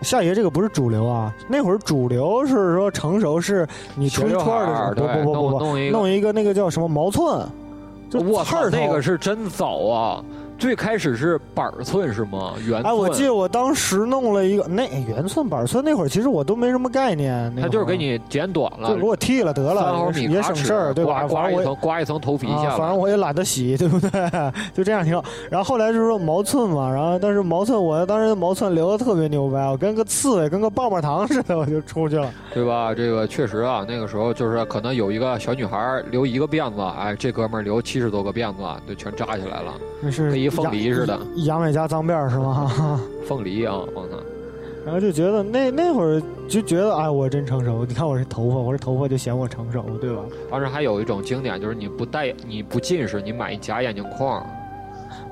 [0.02, 7.48] 夏爷这个不是主流啊，那会儿主流是说成熟是你初一初二的时候，不不不不，弄一个那个叫什么毛寸，
[8.14, 10.24] 我操，那个是真早啊。
[10.58, 12.54] 最开始是板寸是吗？
[12.66, 12.86] 圆寸。
[12.86, 17.54] 哎，我记得我当时弄了一个那圆寸板寸，那会儿其实我都没什么概念。
[17.56, 21.24] 他就是给你剪短了，就给我剃了得了，也省事儿，对吧？
[21.28, 22.78] 刮一层，刮一层头皮下。
[22.78, 24.10] 反正我也懒得洗，对不对？
[24.74, 25.24] 就这样挺好。
[25.50, 32.94] 然后后来就是说毛寸嘛，然后但是毛寸我当时毛寸留的特别牛掰，我跟个刺猬，跟个棒棒糖似的，我就出去了，对吧？
[32.94, 40.10] 这个确实啊，那个时候就是可能有一个小女孩留一个辫子，哎，这哥们儿留七十多个辫子，就全扎起来了，那
[40.50, 40.56] 是。
[40.56, 42.72] 凤梨似的，杨伟家脏辫是吗？
[43.28, 44.18] 凤梨啊，我操！
[44.86, 47.84] 然后就觉得那那会儿就觉得，哎，我真成熟。
[47.86, 50.22] 你看我这头发，我这头发就显我成熟，对吧？
[50.52, 54.46] 当时还有一种经典，就是你不戴你不近视，你买一假眼镜框。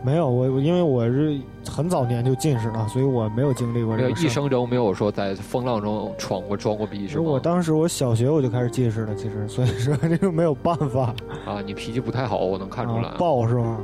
[0.04, 4.10] 没有我，因为我是很早年就近视了，所以我没有经历过这个。
[4.10, 7.24] 一生中没有说在风浪中闯过装过逼是吗？
[7.24, 11.14] 我当时我小学我就开始近视了，其实所以说 这个没有办法。
[11.46, 13.12] 啊，你脾气不太好，我能看出来。
[13.20, 13.80] 暴是吗？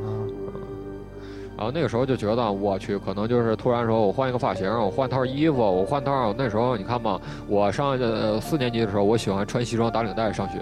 [1.59, 6.33] 然后那个时候就觉得，我去，可能就是突然说，我换一个发型，我换套衣服，我换套。
[6.37, 7.19] 那时候你看嘛，
[7.49, 10.59] 我上呃四年级的时候，我喜欢穿西装打领带上学。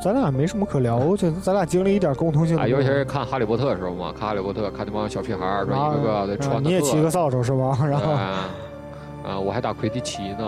[0.00, 2.56] 咱俩没什么可聊，我觉得咱俩经历一点共同性。
[2.56, 6.70] 啊，尤其是看《哈利波特》的时候嘛，看《哈利波特》，看那帮小屁孩儿，说一个个的穿的。
[6.70, 7.76] 你也骑个扫帚是吗？
[7.82, 10.46] 然后，啊，我还打魁地奇呢。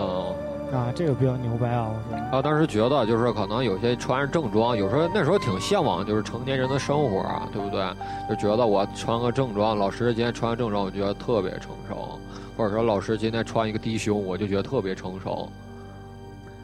[0.71, 1.87] 啊，这个比较牛掰啊！
[1.89, 2.37] 我说。
[2.37, 7.85] 啊，当时觉得就是可能有些穿着正装，有时候那时候挺向往，就是成年人的生活啊，对不对？
[8.29, 12.19] 就觉得我穿个正装，老师今天穿个正装，我觉得特别成熟；
[12.57, 15.49] 或者说老师今天穿一个低胸，我就觉得特别成熟。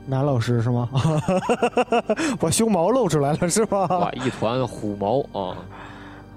[0.06, 0.89] 男老师是吗？
[2.38, 3.88] 把胸毛露出来了是吧？
[3.88, 5.56] 哇，一团虎毛啊！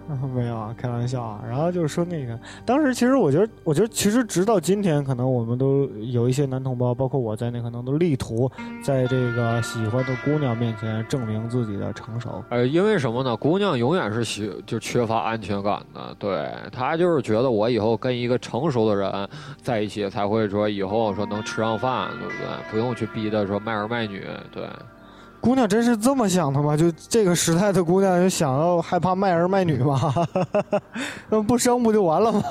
[0.34, 1.42] 没有啊，开玩笑啊。
[1.48, 8.50] 然后就是说那个，当时其实我觉得，我觉得其实直到今天，可能我们都有一些男同胞，包括我在内，可能都力图
[8.82, 12.42] 在这个喜欢的姑娘面前证明自己的成熟。
[12.50, 13.36] 呃，因为什么呢？
[13.36, 19.28] 姑娘永远是喜就缺乏安全感的，对她就是觉得我以后跟一个成熟的人
[19.60, 22.70] 在一起，才会说以后说能吃上饭，对不对？
[22.70, 24.64] 不用去逼的说卖儿卖女，对。
[25.46, 26.74] 姑娘真是这么想的吗？
[26.76, 30.12] 就这个时代的姑娘，就想要害怕卖儿卖女吗？
[31.30, 32.42] 那不生不就完了吗？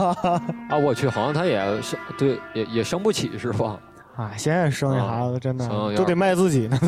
[0.70, 3.78] 啊，我去，好像她也生，对，也也生不起是吧？
[4.16, 6.80] 啊，现在生一孩子真的都得卖自己呢。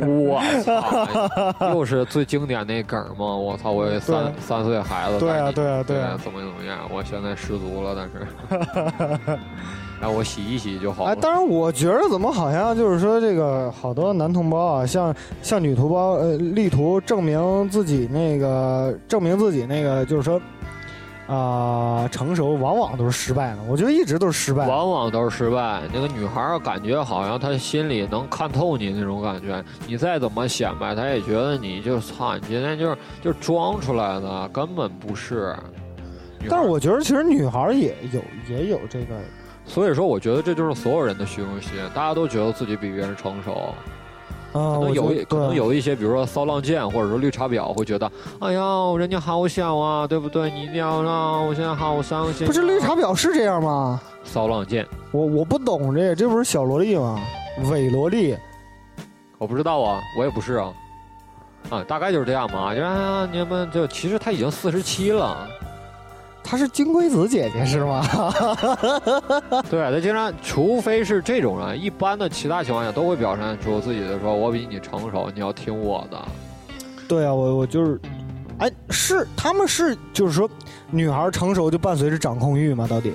[0.00, 3.36] 我操，又是最经典那梗吗？
[3.36, 6.78] 我操，我三三岁孩子，对啊，对啊，对啊，怎么怎么样？
[6.90, 9.38] 我现在失足了，但是。
[10.02, 11.04] 让我洗一洗就好。
[11.04, 20.40] 哎，但是，我觉得怎么好像就是说，这个好多男同胞啊，像像女同胞，呃，力图证明自己那个证明自己那个，就是说，
[21.28, 23.58] 啊，成熟，往往都是失败的。
[23.68, 25.82] 我觉得一直都是失败，往往都是失败。
[25.94, 35.54] 那个女孩感觉好像她心里能看透你那种感觉，你再怎么显摆，她也觉得你就操，你今天就是就装出来的，根本不是。
[36.48, 38.20] 但是我觉得其实女孩也有
[38.52, 39.14] 也有这个。
[39.66, 43.74] 所以说，我觉得这就是所有人的虚荣心，大家都觉得自己比别人成熟。
[44.52, 48.60] 啊，可能有可能有一些，比如说骚浪贱或者说绿茶婊，会觉得，哎呀，
[48.98, 50.50] 人家好小啊，对不对？
[50.50, 52.46] 你一定要让我现在好伤心。
[52.46, 53.98] 不是绿茶婊是这样吗？
[54.24, 57.18] 骚浪贱，我我不懂这，这不是小萝莉吗？
[57.70, 58.36] 伪萝莉，
[59.38, 60.72] 我不知道啊，我也不是啊。
[61.70, 62.74] 啊，大概就是这样嘛。
[62.74, 65.48] 就啊，你们就其实他已经四十七了。
[66.52, 68.04] 她是金龟子姐姐是吗？
[69.70, 76.22] 对，她经常，除非是这种人，一般的其他情况下都会表现出自己的说，我比你成熟，你要听我的。
[77.08, 77.98] 对啊，我我就是，
[78.58, 80.46] 哎，是他们是就是说，
[80.90, 82.86] 女孩成熟就伴随着掌控欲吗？
[82.86, 83.14] 到底？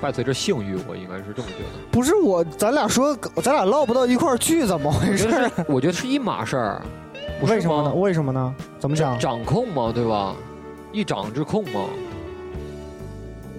[0.00, 1.86] 伴随着性欲，我应该是这么觉得。
[1.92, 5.28] 不是我，咱俩说，咱俩唠不到一块儿去，怎么回事？
[5.68, 6.82] 我觉得是一码事儿。
[7.42, 7.94] 为什么呢？
[7.94, 8.52] 为什么呢？
[8.80, 9.16] 怎么讲？
[9.16, 10.34] 掌控嘛，对吧？
[10.92, 11.86] 一掌之控吗？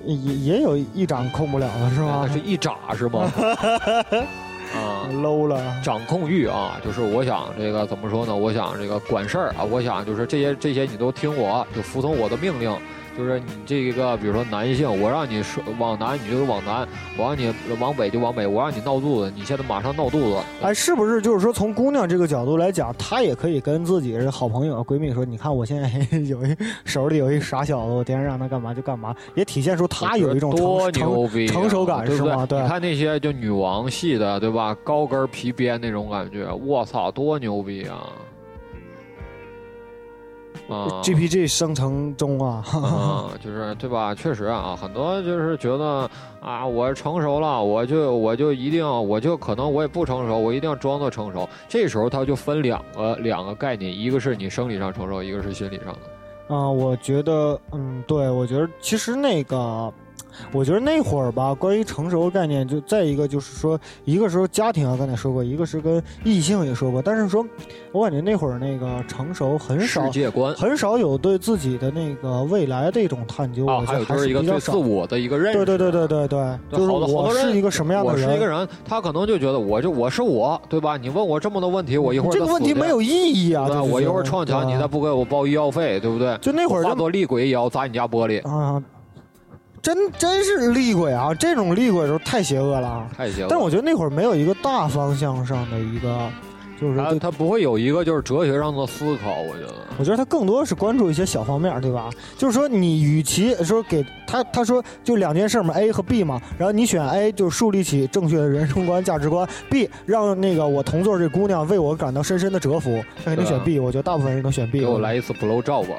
[0.06, 2.26] 也也有一掌控不了的是吗？
[2.28, 3.32] 那是一掌是吗？
[4.76, 5.82] 啊，low 了。
[5.84, 8.36] 掌控欲啊，就是我想这个怎么说呢？
[8.36, 12.72] 我想这个管事儿啊，我想就是这些这些你都听我，就服从我的命令。
[13.18, 16.86] 就是你这个，比如说男性，我让你说往南，你就往南；
[17.18, 18.48] 我让你往北就往北。
[18.48, 20.38] 我让你闹肚子，你现在马上闹肚子。
[20.62, 32.46] 哎，是不是就是说，从姑娘这个角度来讲，她也可以跟自己的好朋友、闺蜜说：“你看，我现在 有一手里有一傻小子，我天天让他干嘛就干嘛。”也体现出她有一种多牛逼成熟感，是吗？
[32.46, 34.76] 对，你看那些就女王系的，对吧？
[34.84, 38.08] 高跟皮鞭那种感觉，我操，多牛逼啊！
[40.70, 42.64] 啊，GPG 生成中啊，
[43.44, 44.14] 就是对吧？
[44.14, 51.50] 确实啊，很多就是觉得啊，我成熟了，我就我就一定，我就可能我也不成熟，我一定要装作成熟。
[51.68, 56.56] 这时候它就分两个两个概念，一个是你生理上成熟，一个是心理上的。
[56.56, 59.92] 啊，我觉得，嗯，对，我觉得其实那个。
[60.52, 67.02] 我觉得那会儿吧，关于成熟的概念，就再一个就是说，一个时候家庭啊，刚才说过，一个是跟异性也说过。
[67.02, 67.46] 但是说，
[67.92, 73.66] 我感觉那会儿那个成熟很少，世界观很少有对自己的那个未来的一种探究。
[73.66, 75.66] 啊，还有就是一个对自我的一个认识。
[75.66, 78.26] 对对对对对对，就是我是一个什么样的人？
[78.28, 80.98] 我是一个人，他可能就觉得我就我是我，对吧？
[80.98, 83.68] 你问我这么多问题，我一会儿这个问题没有意义啊！
[83.82, 86.38] 我一会儿撞墙，你再不给我报医药费，对不对？
[86.40, 88.82] 就那会儿，化作厉鬼也要砸你家玻璃啊！
[89.82, 91.34] 真真是厉鬼啊！
[91.34, 93.08] 这种厉鬼的时候太邪恶了啊！
[93.16, 93.48] 太邪恶了。
[93.50, 96.30] 但是我觉得那会儿没有一个大方向上的一个，
[96.80, 99.74] 就是他他不会有一个就是哲学上的思考，我觉得。
[99.98, 102.10] 我觉得他更多是关注一些小方面，对吧？
[102.38, 113.78] 就是说，你与其说给他，他说就两件事嘛，A 和 B 嘛，然后你选 A 就树立起正确的人生观、价值观，B 让那个我同座这姑娘为我感到深深的折服，那肯定选 B。
[113.80, 114.80] 我觉得大部分人都选 B。
[114.80, 115.96] 给我来一次 blow job 吧。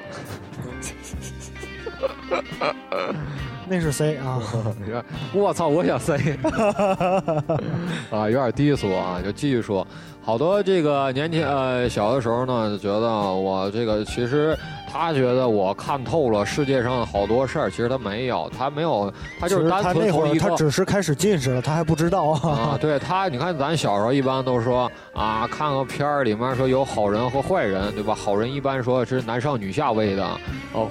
[3.71, 4.43] 那是 C 啊，
[5.33, 6.15] 我操，我想 C
[8.11, 9.87] 啊，有点低俗啊，就继续说。
[10.23, 14.59] 好多这个年轻呃小的时候呢，就觉得我这个其实
[14.93, 20.57] 他觉得我看透了世界上的好多事儿，其实他没有，他没有，他就是单他那会儿他纯从一个。
[20.57, 22.79] 只是开始近视了，他还不知道啊，啊。
[22.81, 28.15] 对他，你看咱小时候一般都说啊，看个片儿里面说有好人和坏人，对吧？
[28.15, 30.25] 好人一般说是男上女下位的，
[30.73, 30.89] 哦，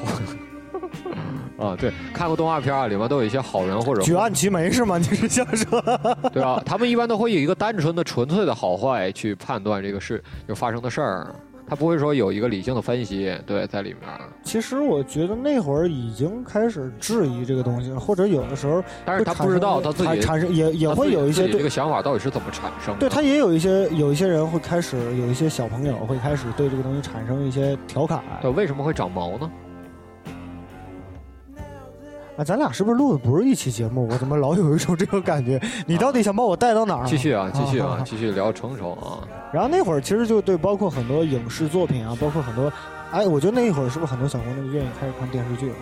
[1.57, 4.97] 啊，对，看过动画片啊里面都有一些好人或者举案齐眉是吗？
[4.97, 5.81] 你是想说？
[6.31, 11.35] 对啊，他们一般都会以一个单纯的、纯粹的好坏去判断这个事就发生的事儿，
[11.67, 14.09] 他不会说有一个理性的分析，对，在里面。
[14.41, 22.99] 其实我觉得那会儿已经开始质疑这个东西了，或者有的时候但是他不知道他自己产产生也也会有一些对这个想法到底是怎么产生的。
[23.01, 29.51] 对他也有一些有一些人会开始有一些小朋友会开始对这个东西产生一些调侃对，为什么会长毛呢？
[32.39, 34.07] 啊，咱俩是不是录的不是一期节目？
[34.09, 35.59] 我怎么老有一种这种感觉？
[35.85, 39.27] 你到底想把我带到哪儿、继续啊，继续啊啊， 继续聊成熟啊。
[39.51, 42.71] 然后那会儿其实就对，包括很多影视作品啊，包括很多，
[43.11, 45.75] 哎，我觉得那一会儿是不是很多小姑娘愿意开始看电视剧了？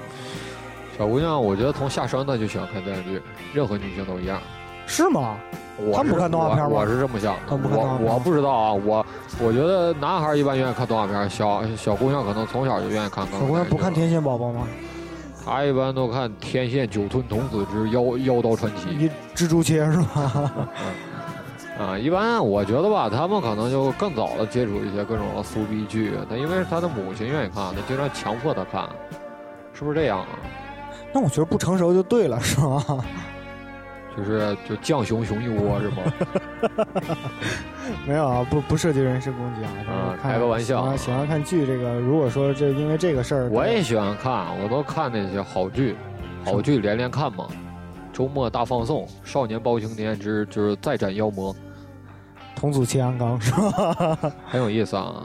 [0.98, 3.22] 小姑娘，我觉得从下山的就喜欢看电视剧，
[3.54, 4.42] 任何女性都一样。
[4.88, 5.38] 是吗？
[5.80, 7.40] 我他们不看动画片吗我我是这么想的。
[7.48, 9.06] 他们不看动画片我我不知道啊，我
[9.40, 13.24] 我觉得男孩一般愿意看动画片，小小姑娘可能从小就愿意看。
[13.28, 14.68] 小姑娘不看《天线宝宝》吗？
[15.48, 20.52] 他一般都看《天线九吞童子之妖妖刀传奇你蜘蛛切是吧？》
[21.82, 28.90] 啊，一般我觉得吧，他们可能就更早的接触一些各种的苏逼剧，他因为他的母亲愿意看，他经常强迫他看，
[29.74, 30.28] 是不是这样啊？
[31.14, 32.84] 那我觉得不成熟就对了，是吧？
[34.18, 37.16] 就是就犟熊熊一窝是吗？
[38.08, 45.96] 没有啊，不不涉及人身攻击啊，开个玩笑啊喜欢看剧这个，如果说这因为这个事儿，我也喜欢看，我都看那些好剧，
[46.44, 47.48] 好剧连连看嘛。
[48.12, 51.54] 周末大放送，《少年包青天之就是再斩妖魔》，
[52.56, 54.18] 童子切安纲是吧？
[54.50, 55.24] 很有意思啊。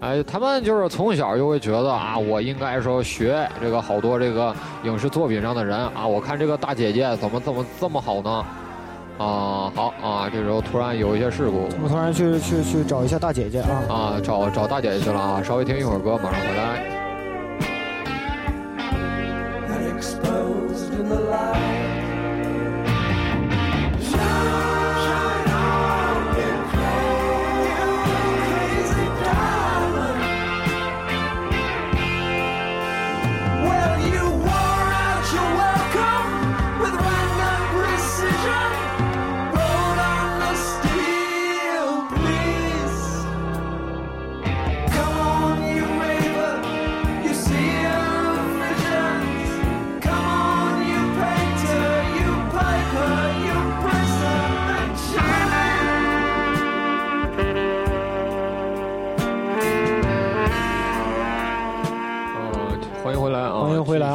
[0.00, 4.54] 哎，他们就是从小就会觉得啊，我应该说学这个好多这个
[4.84, 8.30] 影视作品上的人啊，我看这个大姐姐怎么怎么这么好呢？
[9.18, 13.82] 啊，好啊，这时候突然有一些事故我突然去去去找一下大姐姐啊。
[13.88, 16.96] 啊，找找大姐姐去了啊，稍微听一会儿歌，马上回来。
[19.96, 21.66] exposed in the light.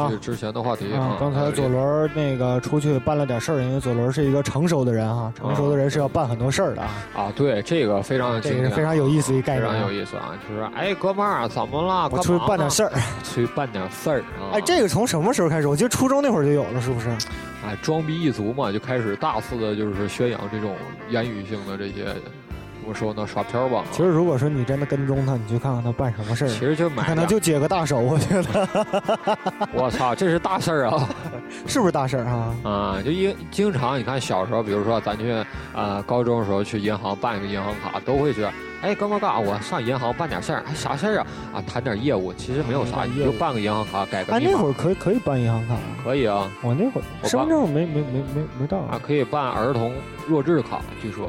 [0.02, 0.08] 啊！
[0.08, 9.78] 欢迎回来啊继续之前的话题啊，刚才左轮那个出去办了点事儿，因为左轮是一个成熟的人哈，成熟的人是要办很多事儿的啊，啊，对，这个非常这个是非常有意思的一概念非。
[9.78, 10.34] 常有意思啊！
[10.48, 12.08] 就是哎，哥们儿，怎么了？
[12.10, 14.54] 我出去办点事儿，出去办点事儿啊！
[14.54, 15.68] 哎，这个从什么时候开始？
[15.68, 17.08] 我记得初中那会儿就有了，是不是？
[17.64, 20.74] 哎，装逼一族嘛，就开始大肆的，就是宣扬这种
[21.10, 22.06] 言语性的这些，
[22.82, 23.24] 怎么说呢？
[23.26, 23.84] 耍漂吧。
[23.92, 28.88] 其实如果说你真的跟踪他，你去看看他办什么事儿其，实就买点可能就解个大手， 我觉得
[29.72, 31.08] 我操，这是大事儿啊！
[31.66, 32.54] 是不是大事儿啊？
[32.64, 41.26] 啊，就因经常你看小时候，比如说咱去啊、呃高中的时候去银行办一个银行卡，都会觉得，哎，哥们儿干，我上银行办点事儿，哎，啥事儿啊？
[41.54, 46.50] 啊，谈点业务，其实没有啥，就办个银行卡，改个哎，那会儿可以可以办银行卡，可以啊。
[46.62, 49.92] 我那会儿身份证没没没没没到啊，可以办儿童
[50.26, 51.28] 弱智卡，据说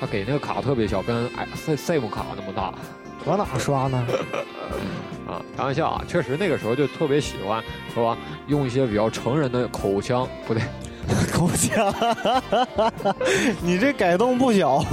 [0.00, 2.72] 他给那个卡特别小，跟哎 C SIM 卡那么大
[3.26, 4.06] 往哪刷呢？
[5.26, 5.42] 啊。
[5.56, 8.16] 开玩笑啊，确实那个时候就特别喜欢，是吧？
[8.46, 10.62] 用一些比较成人的口腔，不对，
[11.32, 11.92] 口腔，
[13.60, 14.84] 你这改动不小。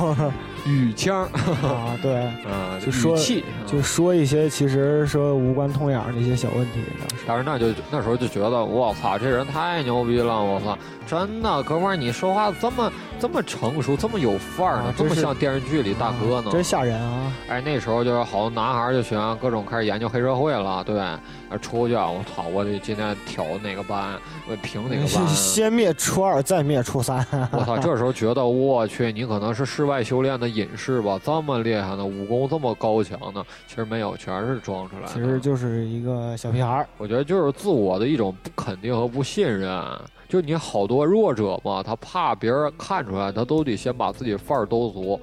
[0.66, 1.24] 语腔，
[1.64, 10.44] 啊，对， 啊，就说语气，就说一些其实说无关痛痒的一些小问题，当时但是那就那时候就觉得，我操，这人太牛逼了！
[10.44, 16.50] 我操，真的，哥们儿，你说话这么这么成熟，这么有范儿呢啊，这么像电视剧里大哥呢。
[16.52, 17.32] 真吓人啊！
[17.50, 21.20] 哎，那时候就是好多男孩儿就喜欢各种开始研究黑社会了，对，啊
[21.58, 25.28] 出去啊，我操，我得今天挑哪个班，我评哪个班。
[25.28, 27.26] 先灭初二，再灭初三。
[27.52, 31.20] 我操，这时候觉得我去，你可能是室外修炼的隐士吧？
[31.24, 33.44] 这么厉害呢，武功这么高强呢？
[33.68, 35.08] 其实没有，全是装出来的。
[35.14, 39.84] 其实就是一个小屁孩儿，我觉得就是自我的一种不肯定和不信任。
[40.28, 45.20] 就你好多弱者嘛，他怕别人看出来，他都得先把自己范儿兜足，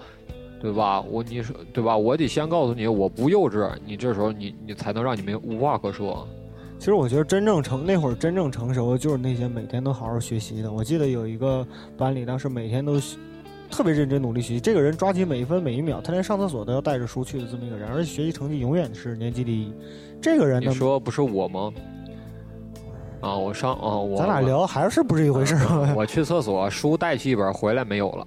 [0.62, 1.00] 对吧？
[1.00, 1.96] 我你说对吧？
[1.96, 6.26] 我得先告诉你我不幼稚，你这时候你你才能让你们无话可说。
[6.78, 10.70] 其实我觉得真正成那会儿真正成熟的就是那些每天都好好学习的。
[10.72, 11.66] 我记得有一个
[11.98, 13.00] 班里，当时每天都
[13.68, 19.72] 特别认真努力学习，这个人抓紧每一分每一秒，他连上厕所都要带着书去的这么一个人，而且学习成绩永远是年级第一。
[20.20, 21.72] 这个人你，说不是我吗？
[23.22, 25.94] 啊，我上啊，我咱俩聊还是不是一回事儿？
[25.96, 28.26] 我去厕所，书带去一本，回来没有了。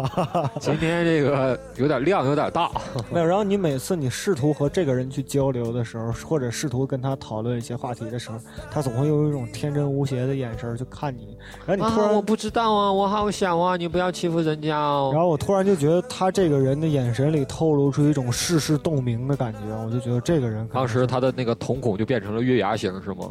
[0.58, 2.70] 今天这个有点量有点大。
[3.10, 8.38] 没有，然后你每次你试图和这个人去交流的时候，或者试图跟他讨论一些话题的时候，
[8.70, 11.36] 他总会用一种天真无邪的眼神儿去看你，
[11.66, 15.10] 然后你突然，啊，我不知道啊，我好想啊，你不要欺负人家哦。
[15.12, 23.28] 然后我突然就觉得他这个人的眼神里透露出一种世事洞明的感觉，我就觉得这个人当时他的那个瞳孔就变成了月牙形，是吗？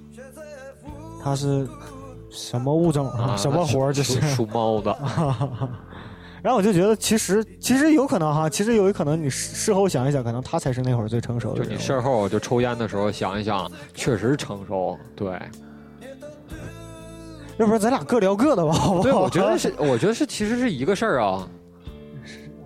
[1.23, 1.67] 他是
[2.29, 3.35] 什么物种啊？
[3.37, 4.45] 什么活儿这是属？
[4.47, 4.95] 猫的。
[6.41, 11.77] 然后我就觉得，其实其实有可能哈，其实有可能你事事后想一想，可能他才是那会儿最成熟的就你。
[11.77, 14.97] 事后就抽烟的时候想一想，确实成熟。
[15.17, 15.37] 对，
[17.59, 19.03] 要不然咱俩各聊各的吧，好不好？
[19.03, 21.47] 对，我觉得是，我觉得是，其实是一个事儿啊。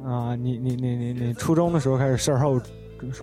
[0.06, 2.62] 啊，你你你你你初中的时候开始事后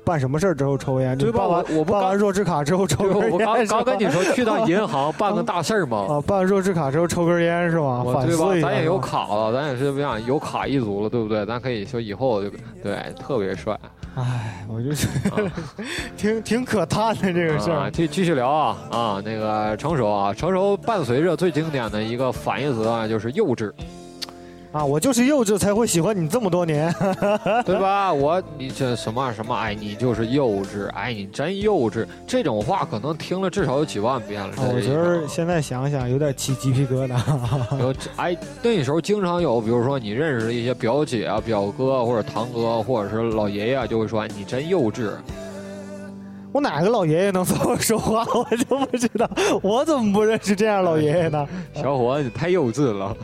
[0.04, 1.18] 办什么事儿之后抽烟？
[1.18, 1.44] 对吧
[1.76, 6.06] 我办完弱智卡之后抽根烟，我刚刚跟你说，去趟银行办个大事儿嘛。
[6.08, 8.02] 啊，办完弱智卡之后抽根烟是吧？
[8.24, 8.46] 对吧？
[8.62, 9.00] 咱也有。
[9.00, 11.44] 卡了，咱也是不想有卡一族了，对不对？
[11.46, 12.50] 咱可以说以后就
[12.82, 13.76] 对特别帅
[14.14, 15.52] 唉，我就觉得啊
[16.16, 17.84] 挺挺可叹的这个事啊！
[17.84, 17.90] 儿。
[17.90, 23.72] 继继续聊啊啊，那个成熟啊，成熟伴随着最经典的一个反义词啊，就是幼稚。
[24.72, 26.94] 啊，我就是幼稚才会喜欢你这么多年。
[27.66, 28.12] 对吧？
[28.12, 29.52] 我你这什么什么？
[29.52, 32.06] 哎，你就是幼稚，哎，你真幼稚。
[32.24, 34.48] 这种话可能听了至少有几万遍了。
[34.50, 37.18] 啊我觉得现在想想有点起鸡皮疙瘩。
[37.80, 45.10] 有哎，那时候经常有，比如说你认识的一些表姐啊、表哥或者堂哥或者是老爷爷啊，就会说你真幼稚。
[46.52, 48.24] 我哪个老爷爷能这么说话？
[48.34, 49.28] 我就不知道，
[49.62, 51.44] 我怎么不认识这样老爷爷呢？
[51.74, 53.16] 小伙子，你太幼稚了。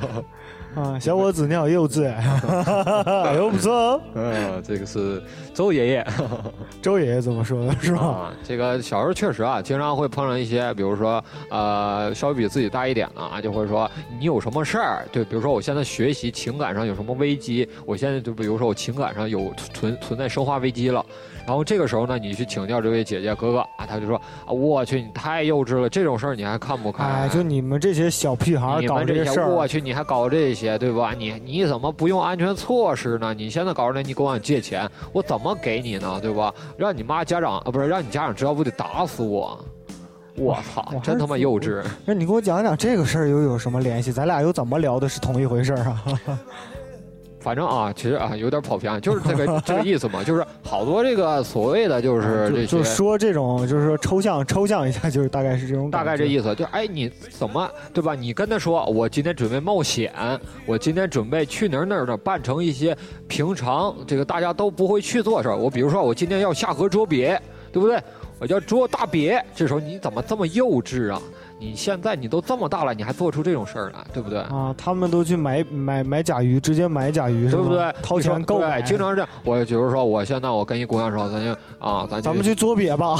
[0.77, 4.01] 啊，小伙子你好幼稚哎， 呦不错哦。
[4.14, 5.22] 嗯，这个是
[5.55, 6.07] 周爷爷。
[6.83, 8.03] 周爷爷怎么说的是吧？
[8.05, 15.07] 啊，这个小时候确实啊，经常会碰上一些，比如说呃，稍微比自己大一点的啊，就会说你有什么事儿？
[15.11, 21.03] 对，比如说我现在学习情感上有什么危机，我现在就比如说我情感上有存存在生化危机了，
[21.47, 27.07] 然后这个时候呢，你去请教这位姐姐哥哥啊，他就说啊，我去，你太幼稚了，这种事儿你还看不看？
[27.09, 31.14] 哎，就你们这些小屁孩儿搞这些，事儿，我去，你还搞这些，对吧？
[31.16, 33.32] 你你怎么不用安全措施呢？
[33.32, 36.18] 你现在搞出来，你跟我借钱，我怎么给你呢？
[36.20, 36.53] 对吧？
[36.76, 39.59] 让你妈家长啊，不是让你家长知道，不得打死我？
[40.36, 41.82] 我操， 真他妈幼稚！
[42.05, 44.12] 那你给我讲讲这个事儿又有什么联系？
[44.12, 46.05] 咱俩又怎么聊的是同一回事儿啊？
[47.47, 56.26] 反正啊，其实啊有点跑偏，就是这个 这个意思嘛，就是好多这个所谓的就是这些就就说这种，就是说抽象抽象一下，就是大概是这种大概这。
[56.26, 58.16] 意思，就哎，你怎么对吧？
[58.16, 60.12] 你跟他说，我今天准备冒险，
[60.66, 65.57] 我今天准备去哪儿哪儿哪儿，办成一些平常这个大家都不会去做的事儿。
[65.57, 67.40] 我比如说，我今天要下河捉鳖，
[67.70, 68.03] 对不对？
[68.40, 71.22] 我要捉大鳖，这时候你怎么这么幼稚啊？
[71.59, 74.40] 你现在你都这么大了，你还做出这种事儿来，对不对？
[74.40, 77.90] 啊，他们都去买买买甲鱼，直接买甲鱼，对不对？
[78.02, 79.28] 掏钱购买对，经常是这样。
[79.42, 83.16] 我比如说，我现在我跟一姑娘说，咱就啊，咱咱们去捉鳖吧。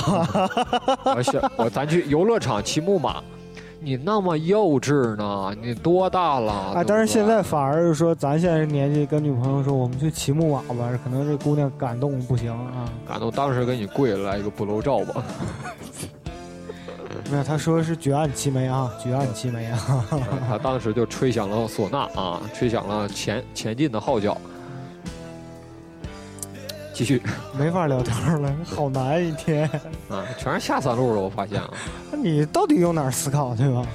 [1.17, 3.23] 我想我咱去游乐场骑木马，
[3.81, 5.55] 你那么幼稚呢？
[5.63, 6.53] 你多大了？
[6.53, 12.85] 啊，对不对但是现在反而是说，咱现在年纪跟女朋友说，我们去骑木马吧，可能这姑娘感动不行啊。
[13.09, 15.25] 感动当时给你跪了来一个不露照吧。
[17.31, 20.07] 没有，他说是举案齐眉啊，举案齐眉啊。
[20.49, 24.37] 他当时就吹响了唢呐啊，吹响了前前进的号角。
[26.93, 27.21] 继续
[27.59, 29.69] 没法聊天了，好难一天。
[30.09, 31.71] 啊，全是下三路了，我发现啊。
[32.11, 33.87] 那 你到底用哪儿思考，对吧？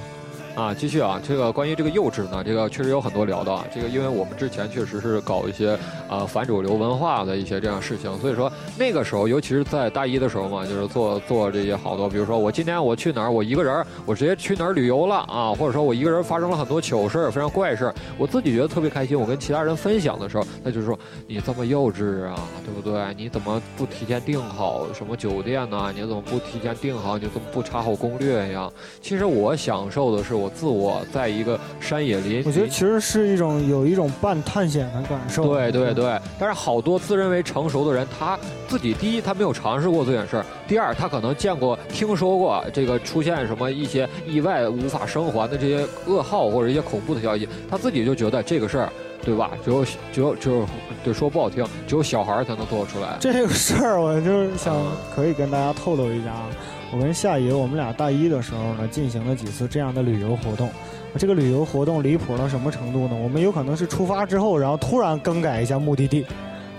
[0.54, 3.64] 啊，继续啊，这个关于这个幼稚呢，这个确实有很多聊的啊。
[3.74, 5.78] 这个因为我们之前确实是搞一些
[6.10, 19.18] 呃反主流文化的一些这样事情，所以说那个时候，尤其是在大一的时候嘛，就是做做这些好多，比如说我今天我去哪儿，我一个人，我直接去哪儿旅游了啊，或者说我一个人发生了很多糗事儿，非常怪事儿，我自己觉得特别开心。
[19.18, 23.02] 我跟其他人分享的时候，那就是说你这么幼稚啊，对不对？
[23.16, 25.90] 你怎么不提前订好什么酒店呢？
[25.94, 27.16] 你怎么不提前订好？
[27.16, 28.70] 你怎么不查好攻略呀？
[29.00, 35.46] 其实我享受的是我自我在一个山野林，我觉得其实是一种有一种半探险的感受。
[35.46, 38.38] 对对对，但是好多自认为成熟的人，他
[38.68, 48.92] 自己第一他没有尝试过这件事儿，第二他可能见过、听说过这个出现什么一些意外无法生还的这些噩耗或者一些恐怖的消息，他自己就觉得这个事儿，
[49.24, 49.52] 对吧？
[49.64, 50.66] 只有只有只有，
[51.04, 53.16] 对说不好听，只有小孩儿才能做得出来。
[53.20, 54.74] 这个事儿，我就是想
[55.14, 56.48] 可以跟大家透露一下啊。
[56.92, 60.68] 我跟夏爷，我们俩大一的时候呢，进行了几次这样的旅游活动。
[61.16, 63.14] 这个旅游活动离谱到什么程度呢？
[63.14, 66.26] 我们有可能是出发之后，然后突然更改一下目的地，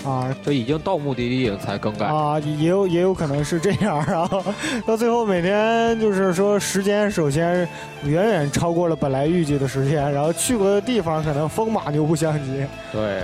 [0.05, 2.05] 啊就已经到目的地了才更改。
[2.05, 4.43] 啊，也有也有可能是这样，然 后
[4.85, 7.67] 到最后每天就是说时间首先
[8.05, 13.23] 远远超过了本来预计的时间，然后去过的地方可能风马牛不相及，对，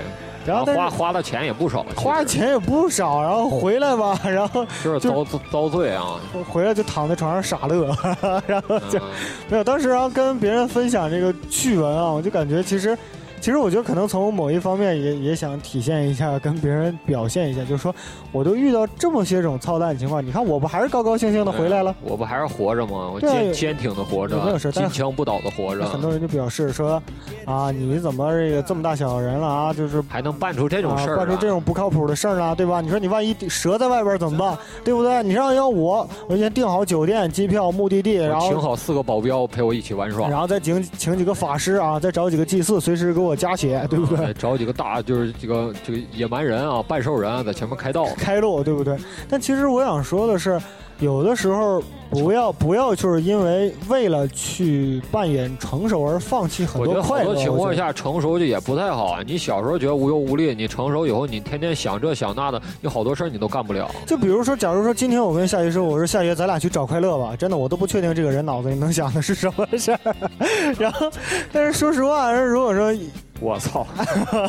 [0.49, 6.19] 然后花花的钱也不少，花钱也不少，然后回来吧，然后就是遭遭罪啊。
[6.49, 7.85] 回来就躺在床上傻乐，
[8.47, 9.09] 然后就嗯
[9.49, 9.63] 没有。
[9.63, 12.97] 当时然后跟别人分享这个趣闻啊，我就感觉其实。
[13.39, 17.93] 其实我觉得可能从某一方面也也想体现一下，跟别人表现一下，就是说，
[18.31, 21.95] 我都遇到这么些种操蛋情况，你看我不还是高高兴兴的回来了？
[22.03, 23.09] 我不还是活着吗？
[23.13, 27.01] 我坚坚挺的活着有没有事，但金是枪不倒的活着，很多人就表示说，
[27.45, 29.73] 啊，你怎么这个这么大小人了啊？
[29.73, 32.81] 就是还能办出这种啊事儿、办出这种不靠谱的事儿啊，对吧？
[32.81, 34.57] 你说你万一折在外边怎么办？
[34.83, 35.23] 对不对？
[35.23, 44.25] 你让要我，我先订好酒店、机票、目的地，然后请好四个保镖陪我一起玩耍，然后再请请几个法师啊，再找几个祭祀，随时给我加血，对不对？
[44.25, 48.05] 哎找几个大就是这个这个野蛮人啊，半兽人啊，在前面开道。
[48.17, 48.97] 开路，对不对？
[49.29, 50.59] 但其实我想说的是，
[50.99, 57.33] 有的时候不要不要就是因为为了去扮演成熟而放弃很我觉得好多快乐。
[57.33, 59.21] 多情况下成熟就也不太好啊。
[59.25, 63.89] 你小时候觉得无忧无虑，你成熟以后你天天想这想那的，有好多事儿你都干不了。
[64.05, 69.99] 就比如说，假如说今天我跟夏爷说，我说夏爷，咱俩去找快乐吧，真的我都不确定这个人脑子里能想的是什么事儿。
[70.77, 71.09] 然后，
[71.53, 72.93] 但是说实话，如果说，
[73.39, 73.87] 我操！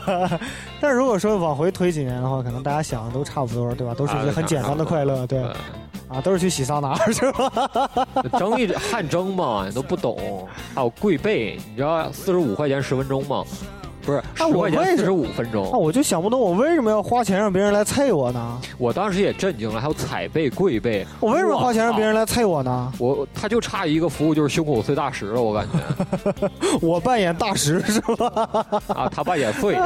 [0.80, 3.94] 但是如果说往回推几年的话，可能大家想的都差不多，对吧？
[3.94, 5.44] 都是一些很简单的快乐，对
[6.12, 7.52] 啊，都是去洗桑拿 是吧？
[8.38, 10.46] 蒸一汗蒸嘛，你都不懂。
[10.74, 13.44] 还有跪背，你知道四十五块钱十分钟吗？
[14.02, 15.70] 不是十我块钱十五分那钟。
[15.72, 18.58] 我就想不通，我为什么要花钱让别人来啐我呢？
[18.78, 21.06] 我当时也震惊了，还有踩背、跪背。
[21.20, 22.14] 我为什么花钱让别人？
[22.14, 22.92] 来啐我呢？
[22.98, 26.50] 我他就差一个服务，就是胸口碎大石了，我感觉
[26.80, 28.66] 我扮演大石是吧？
[28.88, 29.76] 啊，他扮演碎，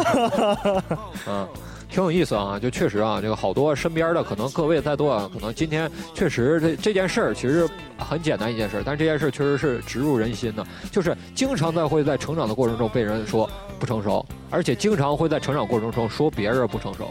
[1.27, 1.47] 嗯，
[1.95, 17.09] 挺有意思啊，就确实啊，这个好多身边的可能各位在座啊，可能今天确实这这件事儿其实很简单一件事儿，但这件事确实是植入人心的，就是经常在会在成长的过程中被人说不成熟，而且经常会在成长过程中说别人不成熟。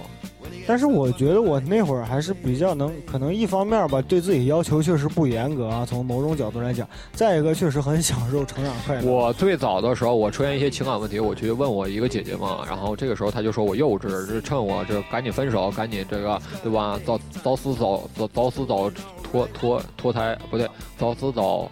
[0.65, 9.01] 但是我觉得我那会儿还是比较能，可能一方面吧，对自己要求确实不严格啊，从某种角度来讲；再一个，确实很享受成长快。
[9.01, 16.99] 我最早的时候，我出现一些情感问题，我去问我一个姐姐嘛，然后这个时候她就说我幼稚，是趁我这赶紧分手，赶紧这个对吧？
[17.05, 18.89] 早早死早早早死早
[19.21, 21.69] 脱脱脱胎，不对，早死早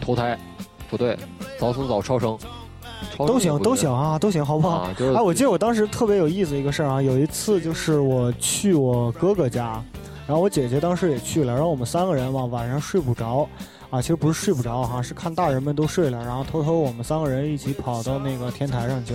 [0.00, 0.38] 投胎，
[0.90, 1.16] 不对，
[1.58, 2.36] 早死早，超生
[3.16, 4.78] 都行，都行啊，都行，好不好？
[4.78, 9.82] 啊，就是哎，我记得我当时特别有意思一个事儿啊，有一次就是我去我哥哥家，
[10.26, 13.48] 然后我姐姐当时也去了，然后我们三个人嘛晚上睡不着，
[13.90, 19.14] 啊，其实不是睡不着哈，是看大人们都睡了，然后偷偷我们三个人一起跑到那个天台上去，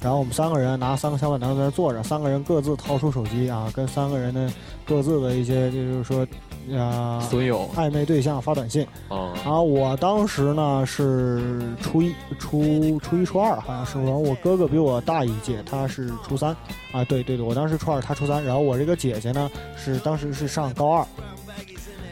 [0.00, 4.50] 然后我们三个人拿三个小板凳在那坐着，三个人各自掏出手机啊，跟三个人的
[4.86, 6.26] 各自的一些就是说，
[6.70, 8.86] 呃，损友暧昧对象发短信。
[9.08, 13.98] 啊，然后我当时呢是初一、初初一、初二，好像是。
[13.98, 16.50] 然后我哥哥比我大一届，他是初三。
[16.92, 18.44] 啊，对对对，我当时初二，他初三。
[18.44, 21.06] 然后我这个姐姐呢是当时是上高二。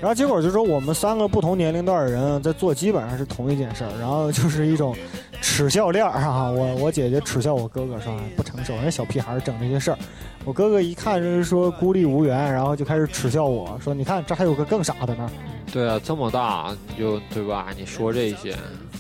[0.01, 4.97] 然后结果就是说我们三个不同年龄段的人在做基本上是同一件事儿，然后就是一种
[5.43, 6.51] 耻笑链儿啊。
[6.51, 9.99] 我我姐姐耻笑我哥哥说哎不成熟，人家小屁孩儿整这些事儿。
[10.45, 15.31] 我哥哥一看就是说孤立无援，然后就开始耻笑我说你看这还有个更傻的呢。
[15.73, 17.69] 对啊，这么大你就对吧？
[17.79, 18.57] 你说这些，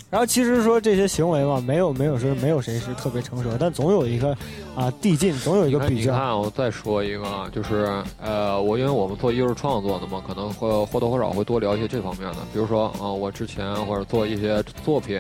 [0.09, 4.37] 然后其实说这些行为嘛，没有没有说没有谁是特别成熟，但总有一个
[4.77, 6.13] 啊递进，总有一，个比较。
[6.13, 7.89] 你看，我再说一个啊，就是
[8.23, 15.19] 呃，我因为我们做艺术创作的嘛，可能会或多或少会多聊一些这方面的，比如说啊、我之前或者做一些作品，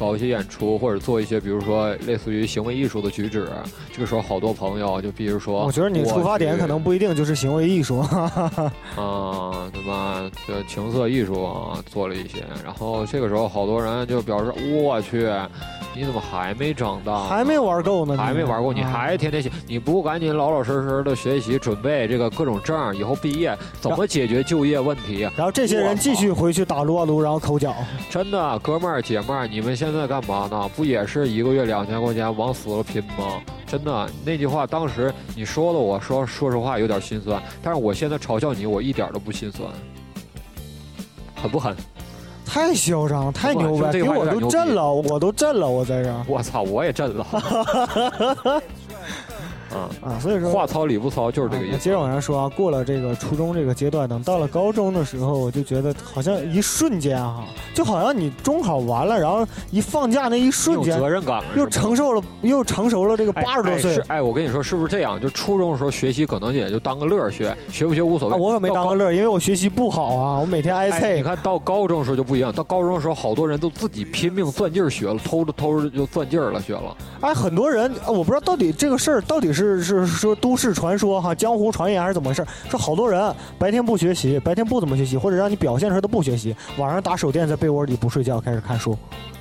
[0.00, 3.46] 搞一些演出，或者做一些比如说类似于行为艺术的举止，
[3.92, 7.98] 这个时候好多朋友就比如说，我觉得你出发点可能不一定就是行为艺术。
[8.96, 10.22] 啊，对吧？
[10.48, 14.50] 就情色艺术啊，做了一些，然后这个时候好多人就表示，
[14.82, 15.28] 我去，
[15.94, 17.24] 你怎么还没长大？
[17.24, 25.28] 还没玩够呢，还没玩够，你啊还天天写，你不赶紧老老实实的学习，准备这个各种证，以后毕业怎么解决就业问题？
[25.36, 27.74] 然后这些人继续回去打撸啊撸，然后抠脚。
[28.08, 30.70] 真的，哥们儿姐们儿，你们现在干嘛呢？
[30.76, 33.40] 不也是一个月两千块钱往死了拼吗？
[33.66, 39.70] 真的，那句话当时你说的，我说说实话有点心酸，但是我现在嘲笑你，我一点都不心酸，
[41.36, 41.76] 狠不狠？
[42.44, 47.26] 太嚣张，太牛掰，给我都震了，我都震了，我在这儿我操，我也震了。
[49.72, 51.76] 啊，啊，所以说话糙理不糙就是这个意思。
[51.76, 57.44] 啊接着往下说啊，过了这个初中这个阶段，等到了高中的时候，我就觉得好像一瞬间哈、
[57.74, 63.98] 就好像你中考完了，然后一放假那一瞬间责任感了，又承受了，又成熟了这个哎八十多岁。
[64.08, 65.20] 哎我跟你说，是不是这样？
[65.20, 68.34] 就初中的时候学习可能也就当个乐学，学不学无所谓。
[68.34, 71.22] 啊，我可没当个乐，因为我学习不好啊，我每天挨哎，你。
[71.22, 76.96] 看到高中的时候就不一样，到高中的时候，好多人都自己拼命钻劲儿学了，偷着偷着就钻劲儿了，学了。
[77.20, 82.44] 哎，很多人，呃我不知道到底这个事儿到底是是是说都市传说哈，江湖传言还是怎么回事？
[82.68, 88.96] 说好多人白天不学习，白天不怎么学习，或者让你表现出来都不学习，晚上打手电在被窝里不睡觉开始看书。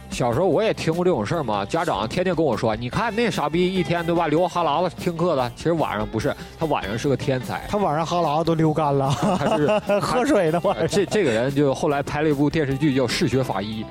[0.10, 9.68] 小时候我也听过这种事儿嘛，家长天天跟我说，你看那傻逼一天对吧，流哈喇子听课的，其实晚上不是，他晚上是个天才，他晚上哈喇子都流干了，他是
[9.99, 13.86] 喝水呢晚上，这这个人就后来拍了一部电视剧叫《嗜血法医》，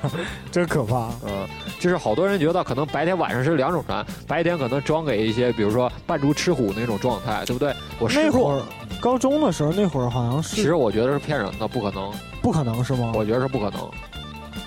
[0.50, 1.08] 真可怕。
[1.24, 1.46] 嗯，
[1.78, 7.72] 就是好多人觉得可能白天晚上是两种人，白天可能装给一些比如说扮猪吃虎那种状态，对不对？
[8.00, 8.62] 我那会儿
[9.00, 12.10] 高中的时候，那会儿好像是其实我觉得是骗人的，不可能，
[12.42, 13.12] 不可能是吗？
[13.14, 13.80] 我觉得是不可能。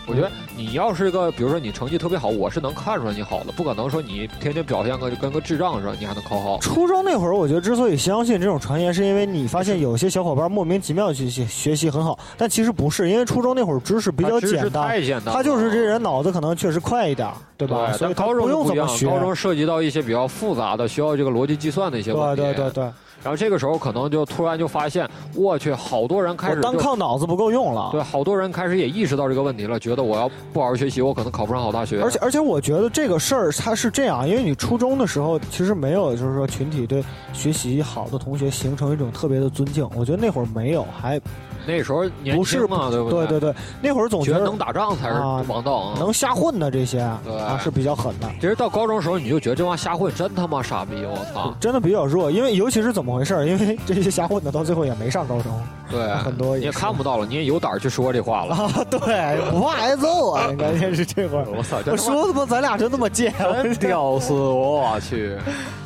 [0.08, 6.58] 我觉得你要是个，比如说你成绩特别好，我是能看出来你好的，不可能说你天天表现个跟个智障似的，你还能考好。
[6.60, 17.90] 初中那会儿，我觉得之所以相信这种传言，是因为你发现有些小伙伴莫名其妙学习学习很好，但其实不是，因为初中那会儿知识比较简单，太简单，他就是这人脑子可能确实快一点儿，对吧？
[17.90, 19.08] 对，所以高中不用怎么学。
[19.08, 22.42] 高中涉及到一些比较复杂的，需要这个逻辑计算的一些问题。
[22.42, 22.92] 对对对对，
[23.24, 27.90] 然后这个时候可能就突然就发现，我去，好多人开始单靠脑子不够用了。
[27.92, 32.02] 对，好多人开始也意识到这个问题了，觉得我要不好好学习，我可能考不上好大学。
[32.02, 37.04] 而且而且，我觉得这个事儿它是这样，因为你初中的时候其实没有，就是说群体对
[37.34, 39.88] 学习好的同学形成一种特别的尊敬。
[39.96, 41.20] 我觉得那会儿没有，还
[41.68, 45.96] 那时候年不是轻嘛，对不对对对对，那会儿总觉得能打仗才是啊王道啊。
[46.00, 48.28] 能瞎混的这些对啊是比较狠的。
[48.40, 51.54] 其实到高中时候，你就觉得这帮瞎混真他妈傻逼，我操！
[51.60, 53.34] 真的比较弱，因为尤其是怎么回事？
[53.48, 55.52] 因为这些瞎混的到最后也没上高中
[55.90, 58.56] 对，很多也你也看不到了，你也有胆儿去说这话了。
[58.56, 61.46] 啊，对，不怕挨揍啊，关键是这会儿。
[61.56, 61.78] 我操！
[61.86, 63.34] 我说他妈咱俩真他妈贱，
[63.64, 65.36] 真 屌丝，我去！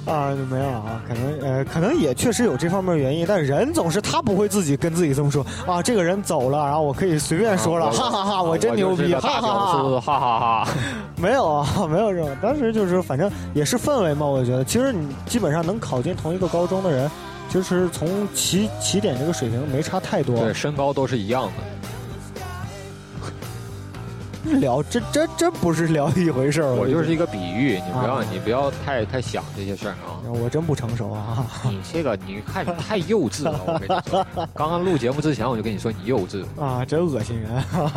[0.06, 10.68] 啊，没有啊，可能呃，可能也确实有这方面原因，但人总是他不会自己跟自己这么说啊，这个人走了，然后我可以随便说了，啊哈哈哈，我真牛逼，哈，哈，哈哈哈！
[11.18, 17.10] 没有啊， 没有这种，当时就是反正也是氛围嘛，我觉得其实你基本上能考进同一个高中的人，
[17.52, 21.54] 其实从起起点这个水平没差太多，对，身高都是一样的。
[24.58, 30.24] 聊这这这不是聊一回事儿，我就是一个比喻，你不要啊你不要太太想这些事儿啊。
[30.26, 31.45] 我真不成熟啊。
[31.66, 34.26] 你这个你看你太幼稚了，我跟你说。
[34.56, 36.43] 刚刚录节目之前我就跟你说你幼稚。
[36.60, 37.52] 啊，真恶心人！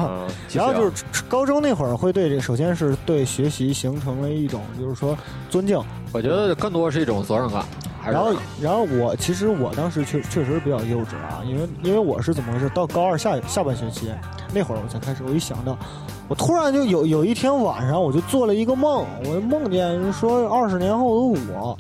[0.52, 5.16] 然后就是高中那会儿会对这，首先是对学习形成了一种就是说
[5.48, 5.80] 尊敬，
[6.12, 7.64] 我觉得更多是一种责任感，
[8.10, 12.68] 然后然后我其实我当时确确实比较幼稚啊，因为因为我是怎么回事？
[12.70, 14.10] 到高二下下半学期
[14.52, 15.76] 那会儿我才开始，我一想到，
[16.28, 21.76] 我突然就有有一天晚上我就做了一个梦，我梦见说二十年后的我。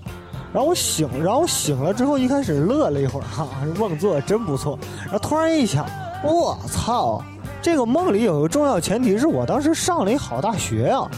[0.52, 4.78] 然后我醒，然后我醒了之后，一开始乐了一会儿，哈、 梦做的真不错。
[5.02, 5.84] 然后突然一想，
[6.22, 7.20] 我操，
[7.60, 11.10] 这个梦里有个重要前提是我当时上了一好大学啊。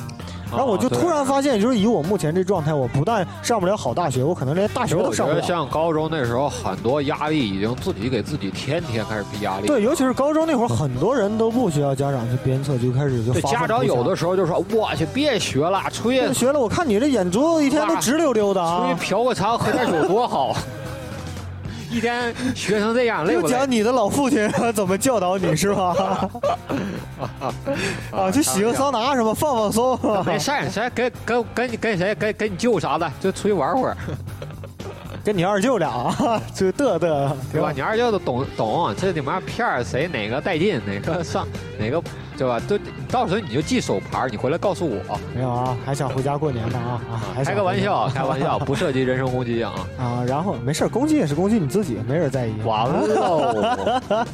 [0.57, 5.41] 然后我就突然发现，就是以我目前这状态，我不但上不了好大学，我可能连大学都上不了。
[5.41, 9.67] 像高中那时候，很多压力已经自己给自己天天开始逼压力。
[9.69, 18.99] 对，尤其是高中那会儿，很多人都不需要家长去鞭策，就开始就对，家长有的时时候就说：“我去，别学了，出去学了，我看你这眼珠子一天都直溜溜的出去啊！
[18.99, 20.57] 嫖个娼，喝点酒多好。
[21.97, 23.71] ”一天学成这样，累不累就讲？
[23.71, 26.29] 你的老父亲怎么教导你是吧？
[28.13, 29.99] 啊，就洗个桑拿什么，放放松。
[30.27, 33.97] 没事儿，谁跟跟跟你跟谁跟跟你舅啥的，就出去玩会儿，
[35.25, 37.73] 跟你二舅俩啊， 就嘚嘚，对吧？
[37.75, 41.47] 你二舅都懂懂，这里面片儿谁哪个带劲，哪个上
[41.79, 42.03] 哪个，
[42.37, 42.61] 对吧？
[42.69, 42.79] 都
[43.11, 45.19] 到时候你就记手牌，你回来告诉我。
[45.35, 47.23] 没有啊，还想回家过年呢啊啊！
[47.35, 49.73] 还开个玩笑，开玩笑，不涉及人身攻击啊。
[49.99, 52.53] 啊，然后没事儿，攻击也是攻击你自己，没人在意。
[52.65, 54.03] 完了，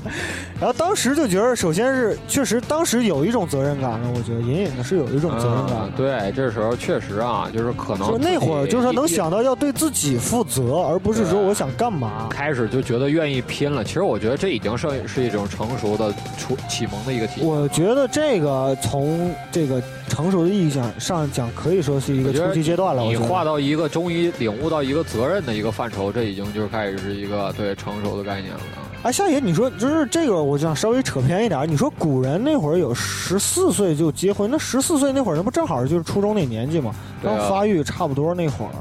[0.61, 5.77] 然后当时就觉得，首先是确实当时有一种责任感了，我觉得隐隐的是有一种责任感。
[5.83, 12.29] 嗯对，这时候确实啊，就是可能就那会儿，就是说能想到要对自己负责，而不是说我想干嘛。
[12.31, 13.83] 开始就觉得愿意拼了。
[13.85, 17.49] 其实我觉得这已经是是一种成熟的出启蒙的一个体验。
[17.49, 23.03] 我觉得这个从这个成熟的意义上上讲，可以说是一个初级阶段了。
[23.05, 23.29] 我你觉得。
[23.29, 28.61] 划到一个终于领悟到一个责任的一个范畴，这已经就是开始是一个对成熟的概念了。
[29.05, 31.69] 哎，夏爷，你说就是这个，我想稍微扯偏一点。
[31.69, 36.95] 你说古人那会儿有十四岁就结婚，那十四岁那会儿，那不正好就是初中那年纪吗？
[37.21, 38.73] 对啊刚发育差不多那会儿。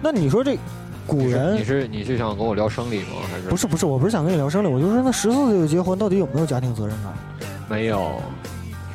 [0.00, 0.56] 那你说这
[1.04, 3.22] 古人你是你是想跟我聊生理吗？
[3.32, 7.12] 还是不是不是，我不是想跟你聊生理，我就说那十四岁就结婚，到底有没有家庭责任感？
[7.68, 8.20] 没有？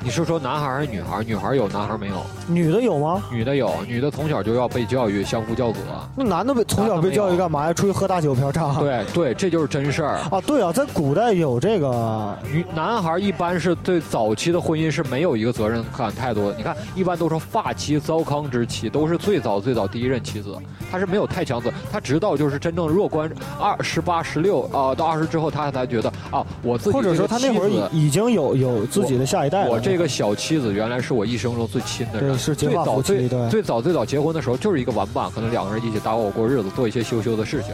[0.04, 1.24] 你是说男孩还是女孩？
[1.24, 2.16] 女孩有，男孩没有。
[2.48, 3.22] 女的有吗？
[3.32, 5.80] 女的有，女的从小就要被教育相夫教子。
[6.16, 7.74] 那男的被从小被教育干嘛呀？
[7.74, 8.80] 出去喝大酒嫖娼？
[8.80, 10.18] 对对，这就是真事儿。
[10.32, 16.58] 啊，对啊，在古代有这个女男孩一般是对早期的婚姻是没有一个责任感太多的。
[16.58, 20.56] 你看，一般都说发妻糟糠之妻，都是最早最早第一任妻子，
[20.92, 29.70] 他是没有太强责，他直到就是真正弱冠二十八、十六啊到二十之后，他才觉得啊，我自己或者说他那会儿已已经有有自己的下一代了。
[29.70, 37.74] 我这个小妻子原来是我一生中最亲的人，对是最早最最早最早结婚的时候就是一个玩伴，可能两个人一起搭伙过日子，做一些羞羞的事情，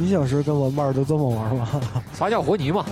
[0.00, 1.68] 你小时候跟玩伴儿都这么玩吗？
[2.14, 2.82] 撒娇和泥嘛。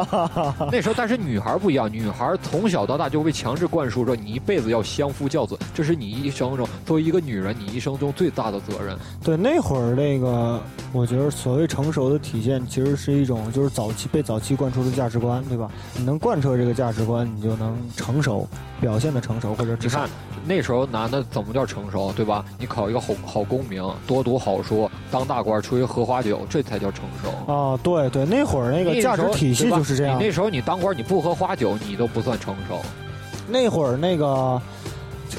[0.70, 8.94] 那时候，但是女孩不一样，女孩从小到大就被强制灌输说你一辈子要相夫教子，这是你一生中作为一个女人，你一生中最大的责任。
[9.24, 10.60] 对，那会儿那个，
[10.92, 15.70] 我觉得所谓成熟的体现，其实是一种就是早期被早期灌输的价值观，对吧？
[15.96, 18.46] 你能贯彻这个价值观，你就能成熟，
[18.78, 20.10] 表现的成熟，或者至少你看
[20.44, 22.44] 那时候男的怎么叫成熟，对吧？
[22.58, 27.52] 你考一个好好功名，多读好书，当大官，出去喝花酒，这才叫成熟。
[27.52, 30.24] 啊，对对，那会儿那个价值体系就是这样你。
[30.24, 32.78] 那时候你当官，你不喝花酒，你都不算成熟。
[33.48, 34.60] 那会儿那个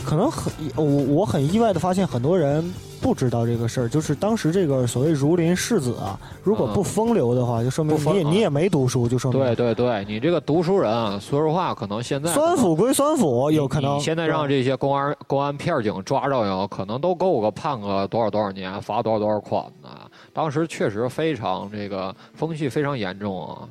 [0.06, 2.64] 可能很我我很意外的发现，很多人
[3.02, 19.90] 不知道这个事儿，就是当时这个所谓儒林世子啊，如果嗯不风流的话，就说明你也你也没读书，就说明对对对，你这个读书人啊，说实话，可能现在酸腐归酸腐，有可能你现在让这些公安公安片警抓着有，可能都够个判个多少多少年，罚多少多少款呢？
[20.34, 23.70] 当时确实非常这个风气非常严重啊。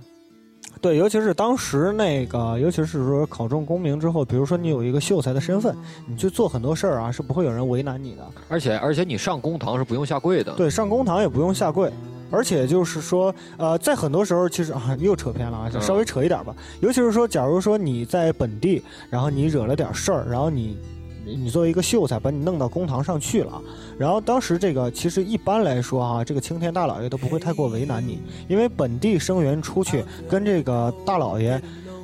[0.81, 8.27] 对，尤其是当时那个，尤其是说考中功名之后，比如说你有一个秀才的身份，你去做很多事儿啊，是不会有人为难你的。
[8.49, 10.53] 而且而且你上公堂是不用下跪的。
[10.55, 11.93] 对，上公堂也不用下跪，
[12.31, 16.55] 而且就是说，呃，在很多时候，其实啊，又扯偏了啊，就稍微扯一点吧。
[16.81, 20.79] 尤其是说，假如说你在本地，然后你惹了点事儿，然后你。
[21.25, 23.63] 你作为一个秀才，把你弄到公堂上去了，
[23.99, 31.61] 然后当时这个其实一般来说哈、这个青天大老爷都不会太过为难你，因为本地生源出去跟这个大老爷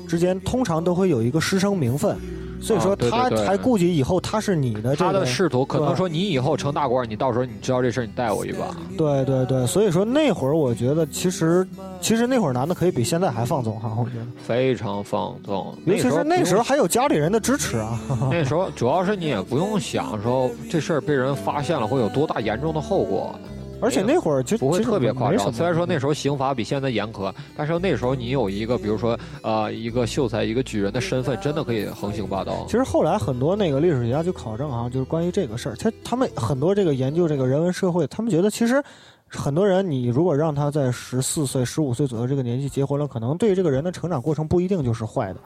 [0.06, 2.16] 之间通常都会有一个师生名分，
[2.61, 8.76] 所以说他还顾及以后他是你的这个他的仕途可能说你以后成大官，你到时候你知道这事儿，你带我一把。
[8.96, 11.66] 对对对，所以说那会儿我觉得其实
[12.00, 17.98] 其实那会儿男的可以比现在还放纵哈，我觉得，非常放纵，尤其是那时候还有家里人的支持啊。
[18.30, 23.38] 那时候主要是你也不用想说这事儿被人发现了会有多大严重的后果，
[23.81, 25.53] 而且那会儿其实不会特别夸张。
[25.53, 32.72] 虽然说那时候刑罚比现在严苛，但是那时候你有一个，比如说呃一个秀才、一个举人的身份，真的可以横行霸道其。
[32.72, 38.83] 实后来很多那个历史学家就考证啊，就是关于这个事儿，他他们很多这个研究这个人文社会，他们觉得其实
[39.29, 45.41] 很多人你如果让他在十四岁、十五岁左右这个年纪结婚了，可能对这个人的成长过程不一定就是坏的。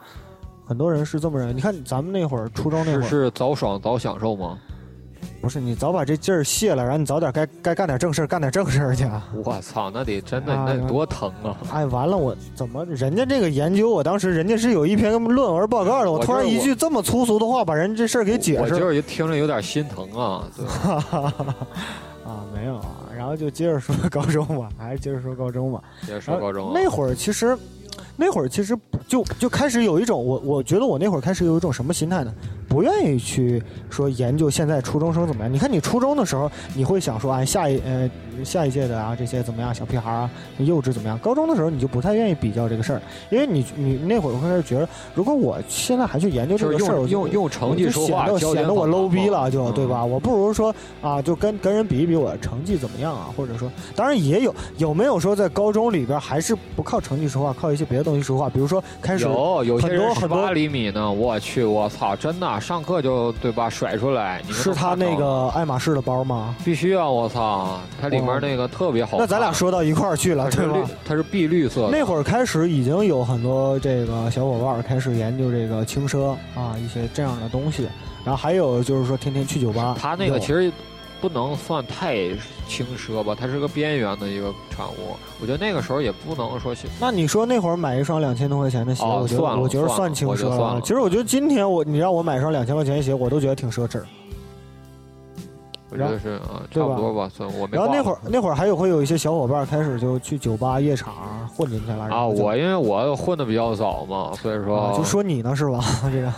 [0.65, 1.53] 很多人是这么认为。
[1.53, 4.57] 你看咱们那会儿初中那会儿，是是早爽早享受吗？
[5.41, 9.05] 不是你早把这劲儿卸了，然后你早点该该干点正事儿，干点正事儿去。
[9.43, 11.57] 我操，那得真的啊那得多疼啊！
[11.71, 18.75] 哎，完了，我怎么人家这个研究，我当时人家是有一篇论文报告的，我突然一句这么粗俗的话，把人这事儿给解释了。
[18.75, 20.43] 我就是听着有点心疼啊。
[20.55, 20.65] 对
[22.23, 25.81] 啊，没有啊，然后就接着说高中吧，还是接着说高中吧。
[26.05, 27.57] 接着说高中啊，那会儿其实，
[28.15, 32.33] 那会儿其实就就开始有一种我我觉得我那会儿开始有一种什么心态呢？
[32.73, 35.53] 不愿意去说研究现在初中生怎么样。
[35.53, 38.09] 你看你初中的时候，你会想说，啊，下一呃
[38.43, 41.15] 下一届的啊这些怎么样，小屁孩儿啊幼稚怎么样？
[41.19, 50.03] 高中的时候你就不太愿意比较这个事儿，因为你你那会儿会开始觉得，如果我现在还去研究这个事儿，用用用成绩说话，就显得显得我 low 逼了，就嗯对吧？
[50.03, 66.55] 我不如说啊，就跟跟人比一比我成绩怎么样啊，或者说，当然也有有没有说在高中里边还是不靠成绩说话，靠一些别的东西说话，比如说开始有有些很多很多人十八厘米呢，我去，我操，真的，上课就对吧，甩出来，你是他那个爱马仕的包吗？
[66.63, 69.19] 必须啊，我操，它里面那个特别好看。
[69.19, 71.89] 那咱俩说到一块儿去了，对吧？，它是碧绿色的。
[71.89, 77.87] 那会儿开始已经有很多这个小伙伴儿开始研究这个轻奢啊一些这样的东西，
[78.23, 80.71] 然后还有就是说天天去酒吧，他那个其实
[81.23, 82.15] 不能算太
[82.67, 85.15] 轻奢吧，它是个边缘的一个产物。
[85.39, 94.01] 我觉得那个时候也不能说是那你说那会儿买一双两千多块钱的鞋，哦我觉得算了我觉得算轻奢了其实我觉得今天我你让我买双两千块钱的鞋，我都觉得挺奢侈。
[95.89, 105.79] 我觉得是啊，差不多吧，算我没然后那会儿那会儿还有会有一些小伙伴开始就去酒吧夜场混进去了啊，我因为我混的比较早嘛，所以说啊就说你呢是吧？
[106.11, 106.33] 这个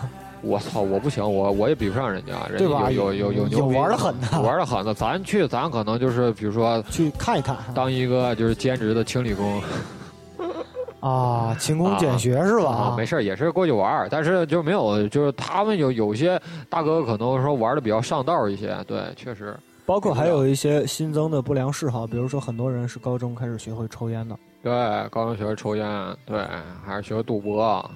[0.45, 9.61] 我操，我不行，我我也比不上人家，人对吧家有有有有玩的狠的玩的狠的，咱去咱可能就是比如说去看一看当一个就是兼职的清理工
[10.99, 12.69] 啊，勤工俭学是吧？
[12.69, 24.35] 啊，没事儿也是过去玩儿，但是就没有就是他们有有些大哥可能说玩的比较上道一些，对，确实包括还有一些新增的不良嗜好，比如说很多人是高中开始学会抽烟的。
[24.63, 24.71] 对，
[25.09, 25.85] 高中学会抽烟，
[26.25, 26.43] 对，
[26.83, 27.87] 还是学会赌博啊。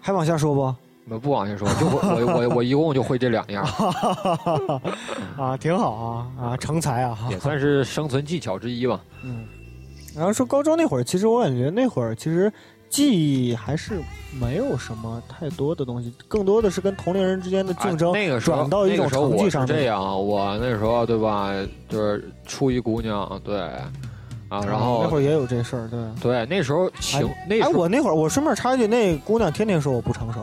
[0.00, 0.74] 还往下说不？
[1.08, 3.64] 那不往下说，就会我我我一共就会这两样，
[5.38, 7.18] 啊，挺好啊啊，成才啊！
[7.30, 9.00] 也算是生存技巧之一吧。
[9.22, 9.46] 嗯，
[10.14, 12.52] 然后说高中那会儿，其实我感觉那会儿其实
[12.90, 14.00] 记忆还是
[14.40, 19.68] 没有什么太多的东西，更多的是跟同龄人之间的竞争哎那个时候转到一种那个时候我成绩上面。
[19.68, 21.52] 是这样，我那时候对吧，
[21.88, 23.58] 就是处一姑娘，对，
[24.48, 25.98] 啊，然后那会儿也有这事儿，对。
[26.20, 30.40] 对那时候情那时哎，候我那会儿我顺便插一句，那姑娘天天说我不成熟，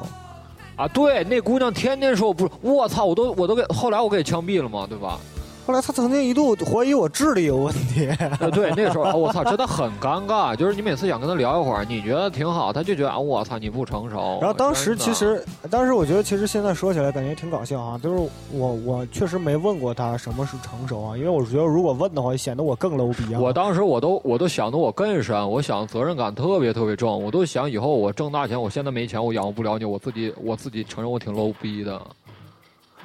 [0.75, 5.17] 啊，对，那姑娘天天说我不，我操，我都我都给后来我给枪毙了嘛，对吧？
[5.65, 8.07] 后来他曾经一度怀疑我智力有问题。
[8.39, 10.55] 呃，对，那个时候，哦我操，真的很尴尬。
[10.55, 14.37] 就是你每次想跟他聊一会儿，你觉得挺好，他就觉得啊，我操，你不成熟。
[14.39, 23.39] 然后当时其实，当时我觉得其实现在说起来感觉挺搞笑啊，就是我我确实没问过他什么是成熟啊，因为我觉得如果问的话，显得我更 low 逼啊。
[23.39, 31.99] 我当时我都我都想的我更深，我想责任感特别特别重，我都想以后我挣大钱，我现在没钱，我养活不了你，我自己我自己承认我挺 low 逼的。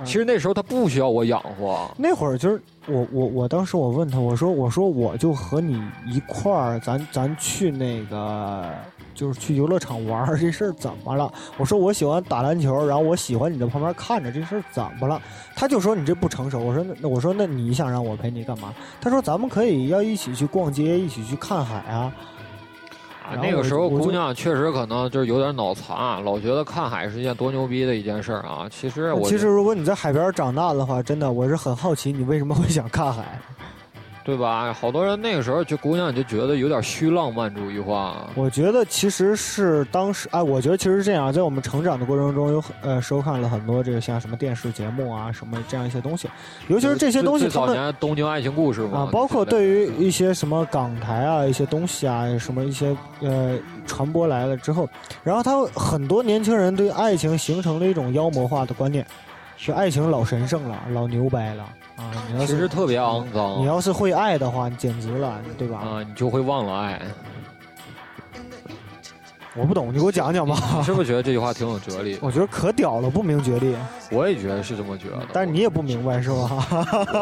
[0.05, 8.65] 其实那时候他不需要我养活，那会儿就是我我我当时我问他，我说我说我就和你一块儿，咱咱去那个
[9.15, 11.33] 就是去游乐场玩儿，这事儿怎么了？
[11.59, 15.21] 我说我喜欢打篮球，然后我喜欢你在旁边看着，这事儿怎么了？
[15.55, 16.59] 他就说你这不成熟。
[16.59, 18.75] 我说那那我说那你想让我陪你干嘛？
[19.01, 22.13] 他说咱们可以要一起去逛街，一起去看海啊。
[23.37, 28.69] 那个时候姑娘确实可能就是有点脑残，老觉得看海是一件多牛逼的一件事儿啊。
[28.71, 33.39] 其实我其实如果你在海边长大的话，真的我是很好奇你为什么会想看海。
[34.23, 34.73] 对吧？
[34.73, 38.29] 好多人那个时候就姑娘就觉得有点虚浪漫主义化。
[38.35, 46.29] 我觉得其实是当时，哎，我觉得其实是这样，在我们成长的过程中有很呃收看了很多这个像什么电视节目啊，什么这样一些东西，
[46.69, 54.89] 尤其是这些东西，早他们年东京爱情故事嘛啊，包括对于一些什么港台啊一些东西啊，什么一些呃传播来了之后，
[55.25, 59.05] 然后他很多年轻人对爱情形成了一种妖魔化的观念，
[59.57, 61.65] 是爱情老神圣了，老牛掰了
[62.01, 62.13] 啊！
[62.33, 63.59] 你要其实是特别肮脏。
[63.61, 65.79] 你要是会爱的话，你简直了，对吧？
[65.79, 67.01] 啊，你就会忘了爱。
[69.57, 70.57] 我不懂，你给我讲讲吧。
[70.79, 72.17] 你是不是觉得这句话挺有哲理？
[72.23, 73.75] 我觉得可屌了，不明觉厉。
[74.13, 75.19] 我也觉得是这么觉得。
[75.33, 76.67] 但是你也不明白是吧？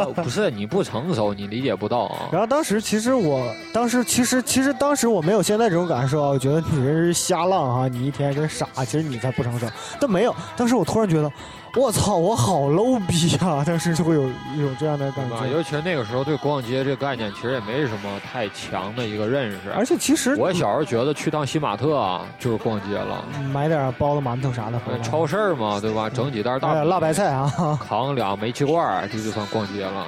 [0.07, 2.29] 我 不是你不成熟，你理解不到啊。
[2.31, 9.67] 然后当时其实我当时其实其实当时我没有现在这种感受啊，我觉得你这是瞎浪啊，你一天跟傻，其实你才不成熟。
[9.99, 11.33] 但没有，当时我突然觉得，
[11.79, 13.63] 我操，我好 low 逼啊！
[13.65, 15.31] 当时就会有一种这样的感？
[15.31, 15.47] 觉。
[15.47, 19.71] 尤其是那个时候对逛街这个概念，其实也没什么太强的一个认识。
[19.77, 23.25] 而且其实我小时候觉得去趟新玛特啊，就是逛街了。
[23.53, 26.11] 买点包子、馒头啥的回来，超市嘛，对吧？
[26.11, 27.79] 整几袋大嗯辣白菜啊。
[27.89, 30.05] 扛俩煤气罐儿，这就算逛街了。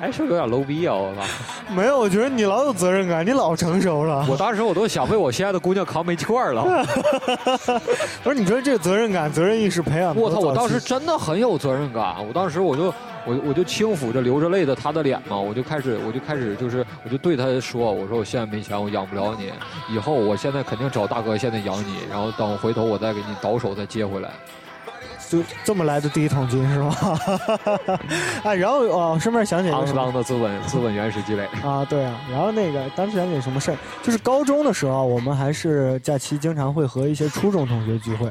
[0.00, 0.94] 哎，是不是有点 low 逼啊？
[0.94, 1.20] 我操！
[1.74, 4.24] 没有，我觉得你老有责任感，你老成熟了。
[4.30, 6.64] 我当时我都想为我心爱的姑娘扛煤气罐儿了。
[8.24, 10.38] 不是，你说这个责任感、责任意识培养得我操！
[10.40, 12.16] 我当时真的很有责任感。
[12.26, 12.84] 我当时我就
[13.26, 19.52] 我我就轻抚着流着泪的她的脸嘛，我就开始我就开始就是我就对她说，我说我现在没钱，我养不了你，
[19.94, 24.30] 以后我现在肯定找大哥现在养你，然后等回头我再给你倒手再接回来。
[25.30, 26.92] 就这么来的第一桶金是吗？
[28.42, 31.44] 哎，然后哦，顺便想起来肮什么脏的资本资本原始积累。
[31.62, 31.84] 啊？
[31.88, 38.26] 对啊，然后那个当时想起什么事儿，就是高中的时候，我们还是假期经常会和一些初中同学聚会。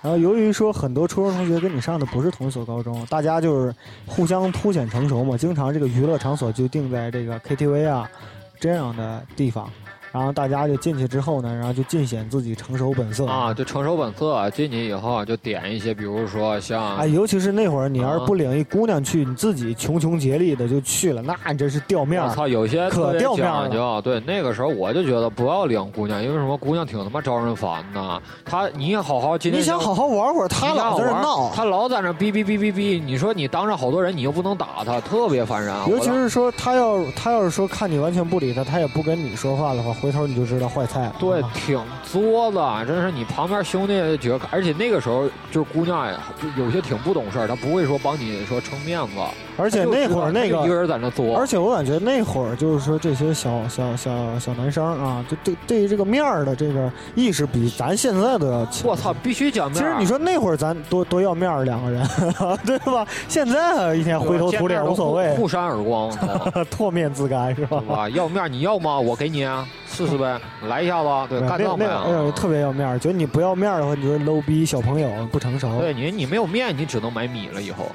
[0.00, 3.74] 然后由于说很多初中同学跟你上的不是同一所高中，大家就是
[4.06, 8.10] 互相凸显成熟嘛，经常这个娱乐场所就定在这个 KTV 啊
[8.58, 9.70] 这样的地方。
[10.12, 22.28] 然后大家就进去之后呢，然后就尽显自己成熟本色啊，就成熟本色，进去以后啊就点一些，比如说像哎，尤其是那会儿，你要是啊不领一姑娘去，你自己穷穷竭力的就去了，那你真是掉面儿。
[22.28, 24.00] 我操，有些可掉面儿讲究。
[24.02, 26.56] 对，那个时候我就觉得不要领姑娘，因为什么？
[26.60, 28.20] 姑娘挺他妈招人烦呐。
[28.44, 31.50] 她你也好好今天你想好好玩会儿，她老在那闹。
[31.54, 33.02] 她老在那哔哔哔哔哔。
[33.02, 35.72] 你说你当着好多人，你又不能打她，特别烦人。
[35.74, 41.12] 啊尤其是说她要她要是说看你完全不理她，她也不跟你说话的话，回头你就知道坏菜。
[41.18, 46.18] 对，挺作的，真是你旁边兄弟几个，而且那个时候就是姑娘呀，
[46.56, 49.12] 有些挺不懂事儿，她不会说帮你说撑面子，
[49.60, 58.88] 而且那会儿 那个，一个人在那作，而且我感觉那会儿就是说这些小小小小男生啊，就对对于这个面儿的这个意识比咱现在都要强。
[58.88, 59.78] 我操，必须讲面。
[59.78, 62.06] 其实你说那会儿咱多多要面儿两个人，
[62.64, 63.06] 对吧？
[63.28, 66.26] 现在一天灰头土脸无所谓，互扇耳光，操
[66.70, 68.08] 唾面自干是吧啊？
[68.10, 68.98] 要面儿你要吗？
[68.98, 72.10] 我给你啊，试试呗，来一下子，对，干那仗呗那。
[72.12, 75.78] 个哎特别要面儿，觉得你不要面儿的话，你就是 low 逼小朋友不成熟。
[75.80, 77.60] 对你，你没有面，你只能买米了。
[77.60, 77.86] 以后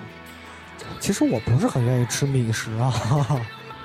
[0.99, 2.91] 其实我不是很愿意吃米食啊，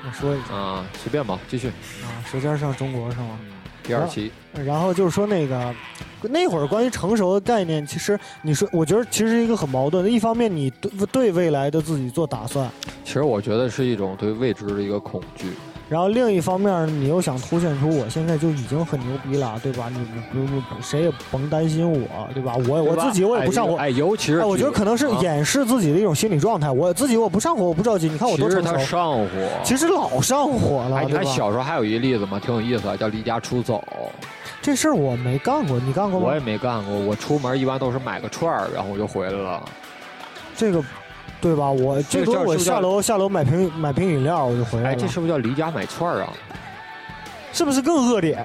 [0.06, 1.68] 我说一下啊，随便吧，继续。
[1.68, 3.38] 啊，《舌尖上中国》是吗？
[3.42, 3.52] 嗯，
[3.82, 5.74] 第二期然后就是说那个
[6.22, 10.10] 那会儿关于成熟的概念，其实你说，我觉得其实是一个很矛盾的。
[10.10, 12.70] 一方面，你对对未来的自己做打算，
[13.04, 15.52] 其实我觉得是一种对未知的一个恐惧。
[15.90, 19.90] 然后另一方面，你又想凸显出我现在就已经很牛逼了，对吧？
[19.90, 19.98] 你
[20.32, 22.54] 不不不，谁也甭担心我，对吧？
[22.68, 23.74] 我我自己我也不上火。
[23.74, 26.70] 哎，尤其是哎，我觉得可能是啊掩饰自己的一种心理状态。
[26.70, 28.08] 我自己我不上火，我不着急。
[28.08, 29.28] 你看我其实他多成熟，上火。
[29.64, 31.24] 其实老上火了，哎，你对吧？
[31.24, 33.82] 看小时候还有一例子嘛，挺有意思的，叫离家出走。
[34.62, 36.38] 这事儿我没干过，你干过吗我也？
[36.38, 39.60] 没干过，我出门一般都是买个串儿，然后我就回来了。
[40.56, 40.80] 这个，
[41.40, 41.70] 对吧？
[41.70, 45.08] 我最多我下楼下楼买瓶买瓶饮料我就回来哎，了这。
[45.08, 46.32] 是不是叫离家买串儿啊？
[47.52, 48.44] 是不是更恶劣？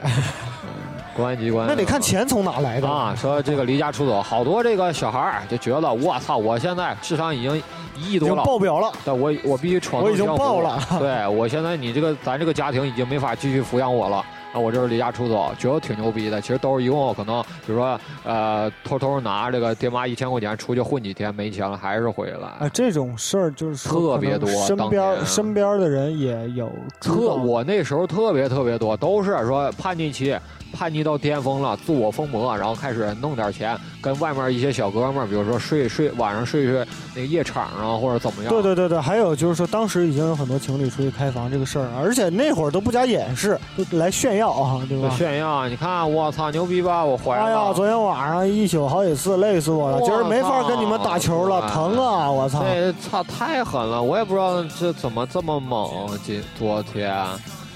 [1.15, 7.55] 公安机关那得看钱从哪来的啊，说这个离家出走，好多这个小孩儿就觉得我操，我现在智商已经
[7.95, 8.91] 一亿已经多了，爆表了。
[9.05, 14.25] 但我我必须闯我已经爆了对我现在你这个咱这个家庭已经没法继续抚养我了。
[14.55, 16.39] 啊，我这是离家出走，觉得挺牛逼的。
[16.39, 22.47] 其实都是一共可能，比如说，呃，偷偷拿这个爹妈一千块钱出去混几天，没钱了还是回来。
[22.59, 30.37] 啊，这种事儿就是特别多当身边身边的人也有特我那时候特别特别多，都是说叛逆期，
[30.75, 38.51] 叛逆到巅峰了，自我疯魔，然后开始弄点钱，跟外面一些小哥们儿，比如说睡睡晚上睡睡那个夜场啊，或者怎么样。
[38.51, 45.09] 对对对对，还有就是说，当时已经有很多情侣出去开房这个事儿，而且那会儿都不加掩饰，就来炫耀啊，对吧？
[45.17, 52.29] 炫耀，你看我操牛逼吧，我怀哎呀，昨天晚上一宿好几次，累死我了，我今儿没法跟你们打球了，哎疼啊！
[52.29, 52.63] 我操！
[52.63, 56.17] 这操太狠了，我也不知道这怎么这么猛。
[56.23, 57.15] 今昨天，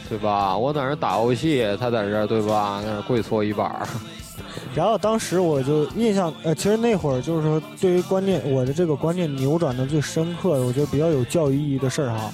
[0.09, 0.57] 对吧？
[0.57, 2.81] 我在那打游戏，他在这儿对吧？
[2.83, 3.87] 那跪搓衣板。
[4.73, 12.31] 然后当时我就印象，呃，其实那会儿就是说，对于观念，我的这个观念扭转的最深刻的，我觉得比较有教育意义的事儿哈。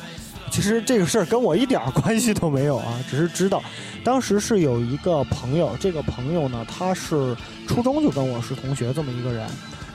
[0.51, 3.61] 其实这个事儿跟我一点关系都没有啊， 只是知道，
[4.03, 7.35] 当时是有一个朋友，这个朋友呢，他是
[7.67, 9.45] 初中就跟我是同学这么一个人，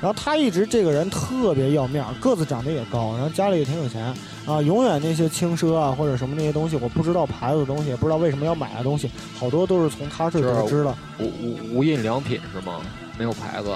[0.01, 4.15] 然后他一直这个人特别要面儿，个子长得也高，然后家里也挺有钱
[4.47, 10.95] 啊，永远那些轻奢啊或者什么那些东西，我不知道牌子的东西，也不知道为什么要买的东西，好多都是从他这儿得知的。
[11.19, 12.81] 无无无印良品是吗？
[13.19, 13.71] 没有牌子。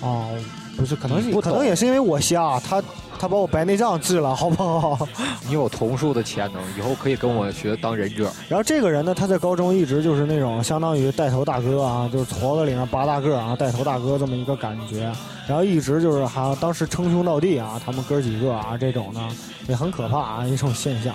[0.00, 0.30] 哦，
[0.76, 2.80] 不是，可能是可能也是因为我瞎，他
[3.18, 5.08] 他把我白内障治了，好不好？
[5.46, 8.30] 你有瞳术的潜能，以后可以跟我学当忍者。
[8.48, 15.12] 然后这个人呢，他在高中一直就是那种相当于带头大哥啊，就是矬子里面拔大个儿啊，带头大哥这么一个感觉。
[15.48, 19.28] 然后一直就是还当时称兄道弟啊，他们哥几个啊，这种呢
[19.66, 21.14] 也很可怕啊一种现象。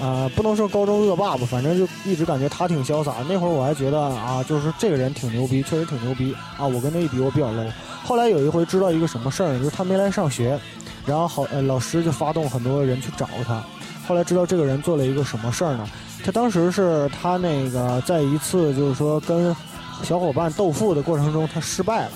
[0.00, 3.16] 呃，不能说高中恶霸吧，反正就一直感觉他挺潇洒。
[3.28, 6.66] 那会儿我还觉得啊，就是这个人挺牛逼，确实挺牛逼啊。
[6.66, 7.70] 我跟他一比，我比较 low。
[8.02, 10.58] 后来有一回知道一个什么事儿，就是他没来上学，
[11.06, 13.62] 然后好呃老师就发动很多人去找他。
[14.06, 15.88] 后来知道这个人做了一个什么事儿呢？
[16.24, 19.54] 他当时是他那个在一次就是说跟
[20.02, 22.10] 小伙伴斗富的过程中，他失败了。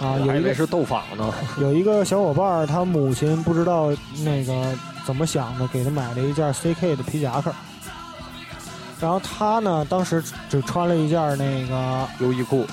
[0.00, 1.32] 啊，有一个我还以为是斗法呢。
[1.60, 3.90] 有一个小伙伴，他母亲不知道
[4.24, 4.76] 那个
[5.06, 7.52] 怎么想的，给他买了一件 CK 的皮夹克。
[9.00, 12.66] 然后他呢，当时只穿了一件那个，优衣库，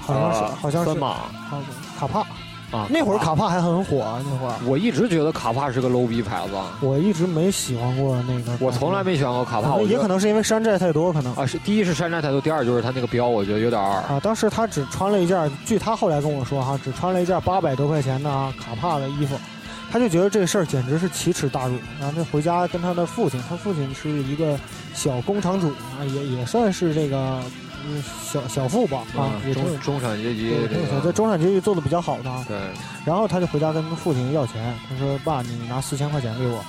[0.00, 1.08] 好像是、啊好像是森马
[1.48, 1.60] 好
[1.98, 2.24] 卡帕。
[2.70, 2.86] 啊。
[2.90, 8.56] 那会儿卡帕还很火，那会儿我一直觉得卡帕是个 low 逼牌子，我一直没喜欢过那个。
[8.60, 9.78] 我从来没喜欢过卡帕。
[9.82, 14.00] 也可能是因为山寨太多，可能啊，是第一是山寨太多，第二就是他那个标，我觉得有点二。
[14.02, 19.36] 啊，当时他只穿了一件，据他后来跟我说哈，只穿了一件八百多块钱的啊卡帕的衣服，
[19.90, 21.76] 他就觉得这事儿简直是奇耻大辱。
[21.98, 24.58] 然后他回家跟他的父亲，他父亲是一个
[24.92, 27.42] 小工厂主啊，也也算是这个嗯
[28.24, 32.44] 小小富吧啊，中中产阶级对这个在中产阶级做的比较好的啊。
[32.46, 32.56] 对，
[33.04, 36.64] 然后他就回家跟他父亲要钱，他说：“爸，你拿四千块钱给我。”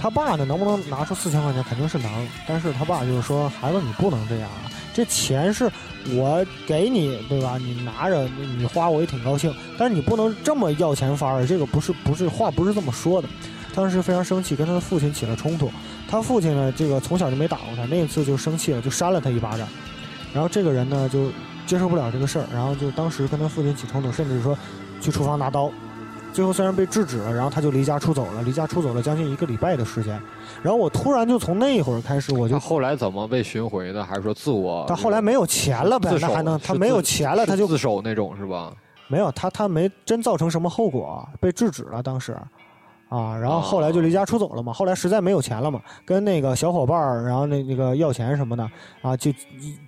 [0.00, 5.70] 他爸呢，能不能拿出四千块钱，肯定是能，但是他爸就是说：“孩子，你不能这样啊，这钱是
[6.10, 7.56] 我给你，对吧？
[7.56, 13.28] 你拿着，你你花我也挺高兴，但是你不能这么要钱法儿，这个不是不是话不是这么说的。”
[13.74, 15.68] 当时非常生气，跟他的父亲起了冲突。
[16.06, 19.66] 他父亲呢，这个从小就没打过他，那一次就生气了，就扇了他一巴掌。
[20.34, 21.30] 然后这个人呢，就
[21.64, 24.58] 接受不了这个事儿，然后就当时跟他父亲起冲突，甚至说
[25.00, 25.70] 去厨房拿刀。
[26.32, 30.20] 最后虽然被制止了，然后他就离家出走了，离家出走了将近一个礼拜的时间。
[30.64, 34.04] 然后我突然就从那一会儿开始，我就他后来怎么被寻回的？
[34.04, 34.84] 还是说自我？
[34.88, 38.72] 他后来没有钱了呗那还能他没有钱了，他就自首那种是吧？
[39.06, 42.36] 没有他他没真造成什么后果，被制止了当时。
[43.08, 44.72] 啊，然后后来就离家出走了嘛。
[44.72, 48.68] 后来实在没有钱了嘛，跟那个小伙伴儿，然后那那个要钱什么的
[49.02, 49.30] 啊，就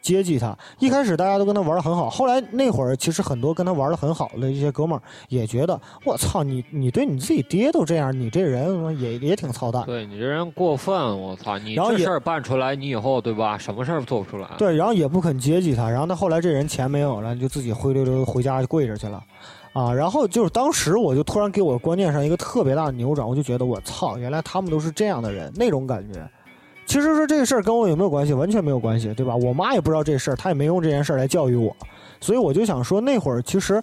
[0.00, 0.56] 接济他。
[0.78, 9.82] 一开始大家都跟他玩的很好，后来那会儿其实很多跟他玩的很好的一些哥们儿也觉得，我操，你你对你自己爹都这样，你这人也也挺操蛋。
[9.86, 11.58] 对你这人过分，我操！
[11.58, 13.58] 你然后事儿办出来，你以后对吧？
[13.58, 14.48] 什么事儿做不出来？
[14.58, 19.22] 对，然后也不肯接济他，然后他后来这人钱没有了，就自己灰溜溜回家就跪着去了，
[19.76, 26.26] 啊，然后就是当时我就突然给我观念上一个特别大的扭转，我就觉得我操，原来他们都是这样的人，那种感觉。
[26.86, 29.36] 其实说这个事儿跟我有没有关系，完全没有关系，对吧？
[29.36, 31.76] 我妈也不知道这事儿，她也没用这件事儿来教育我，
[32.22, 33.82] 所以我就想说，那会儿其实。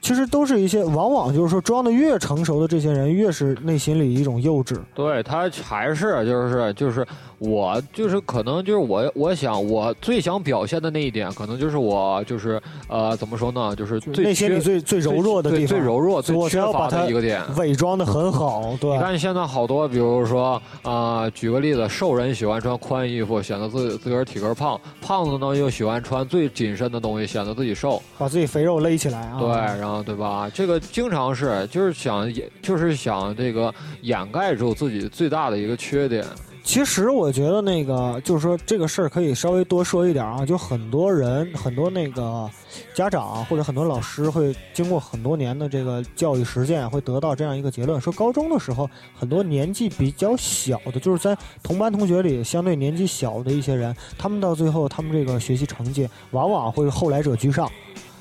[0.00, 4.76] 其实都是一些，往往就是说装的越成熟的这些人，越是内心里一种幼稚。
[4.96, 7.06] 对他还是就是就是
[7.42, 17.42] 我就是可能就是我我想我最想表现的那一点，可能就是我就是呃怎么说呢，就是最内心里缺最最柔弱的地最方，最柔弱、最我缺乏才要把它的一个点。
[17.56, 18.76] 伪装的很好。
[18.80, 28.00] 对你，看现在好多，比如说啊、呃举个例子，瘦人喜欢穿宽衣服，显得自己自个儿体格胖；胖子呢又喜欢穿最紧身的东西，显得自己瘦。
[28.16, 29.40] 把自己肥肉勒起来啊。
[29.40, 29.48] 对，
[29.80, 30.48] 然后对吧？
[30.54, 36.24] 这个经常是就是想也就是想这个掩盖住自己最大的一个缺点。
[36.64, 42.48] 其实我觉得那个就是说这个事儿可以稍微多说一点啊，就很多人很多那个
[42.94, 57.70] 家长或者很多老师会经过很多年的这个教育实践，会得到这样一个结论：说高中的时候，很多年纪比较小的，就是在同班同学里相对年纪小的一些人，他们到最后他们这个学习成绩往往会后来者居上，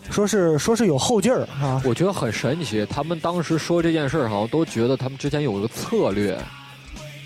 [0.09, 1.81] 说是 说是有后劲儿啊。
[1.85, 6.37] 我觉得很神奇，他们当时说这件事儿，好像都觉得他们之前有一个策略。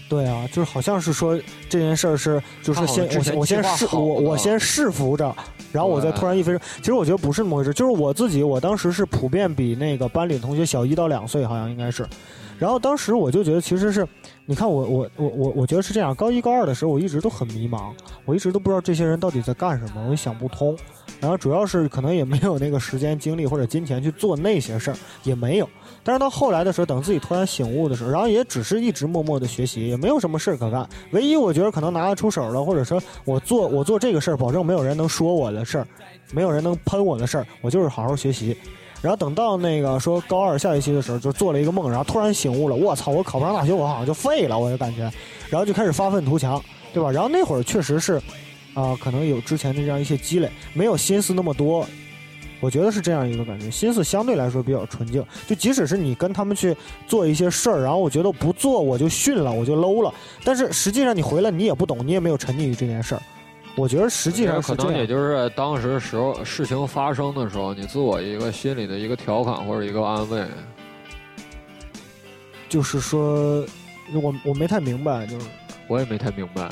[0.07, 5.35] 对啊，就是好像是说这件事儿是，就是他好像先我我先试我我先试服着，
[5.71, 6.57] 然后我再突然一飞。
[6.77, 12.05] 其实我觉得不是那么回事，就是我自己，我当时是普遍比那个班里同学小一到两岁，好像应该是。
[12.57, 14.07] 然后当时我就觉得，其实是，
[14.45, 16.15] 你看我我我我我觉得是这样。
[16.15, 17.91] 高一高二的时候，我一直都很迷茫，
[18.23, 20.77] 我一直都不知道这些人到底在干什么，我也想不通。
[21.19, 25.69] 然后主要是可能也没有那个时间、精力或者金钱去做那些事儿，也没有。
[26.03, 30.87] 但是到后来的时候，等自己突然醒悟的时候，然后也只是一直默默的学习，也没有什么事儿可干。
[31.11, 35.87] 唯一我觉得可能拿得出手的，或者说我做我做这个事儿，保证没有人能说我的事儿，
[36.31, 38.55] 没有人能喷我的事儿，我就是好好学习。
[39.05, 45.01] 然后等到那个说高二下学期的时候，就做了一个梦，然后突然醒悟了，我操，我考不上大学，我好像就废了，我就感觉，
[45.47, 46.59] 然后就开始发愤图强，
[46.91, 47.11] 对吧？
[47.11, 48.19] 然后那会儿确实是，
[48.73, 51.85] 啊、可能有之前的这样一些积累，没有心思那么多。
[52.59, 55.23] 我觉得是这样一个感觉，心思相对来说比较纯净。
[55.45, 56.75] 就即使是你跟他们去
[57.05, 60.11] 做一些事儿，然后我觉得不做我就逊了，我就 low 了，
[60.43, 63.21] 但是实际上你回来你也不懂，你也没有沉溺于这件事儿。
[63.77, 65.05] 我觉得实际上可能也。
[65.05, 70.45] 就是当时时候事情发生的时候，你自我一个心里的一个调侃或者一个安慰。
[72.67, 73.65] 就是说，
[74.13, 75.45] 我我没太明白，就是
[75.87, 76.63] 我也没太明白，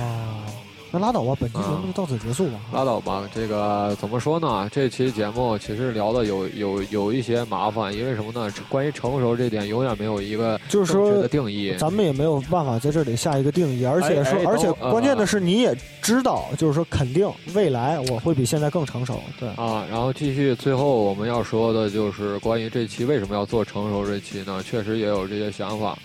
[0.00, 0.46] 啊，
[0.92, 2.60] 那拉倒吧，本期节目就到此结束吧。
[2.70, 4.68] 拉倒吧，这个怎么说呢？
[4.70, 8.52] 这期节目其实聊的有有有一些麻烦，因为什么呢？
[8.68, 11.74] 关于成熟这点，永远没有一个就是说的定义。
[11.78, 19.18] 咱们也没有办法在这里下一个定义，而且说，哎而且关键的是，你也知道，就是说，肯定未来我会比现在更成熟。
[19.40, 24.62] 对，啊，然后继续，最后我们要说的就是关于这期为什么要做成熟这期呢？
[24.62, 25.96] 确实也有这些想法。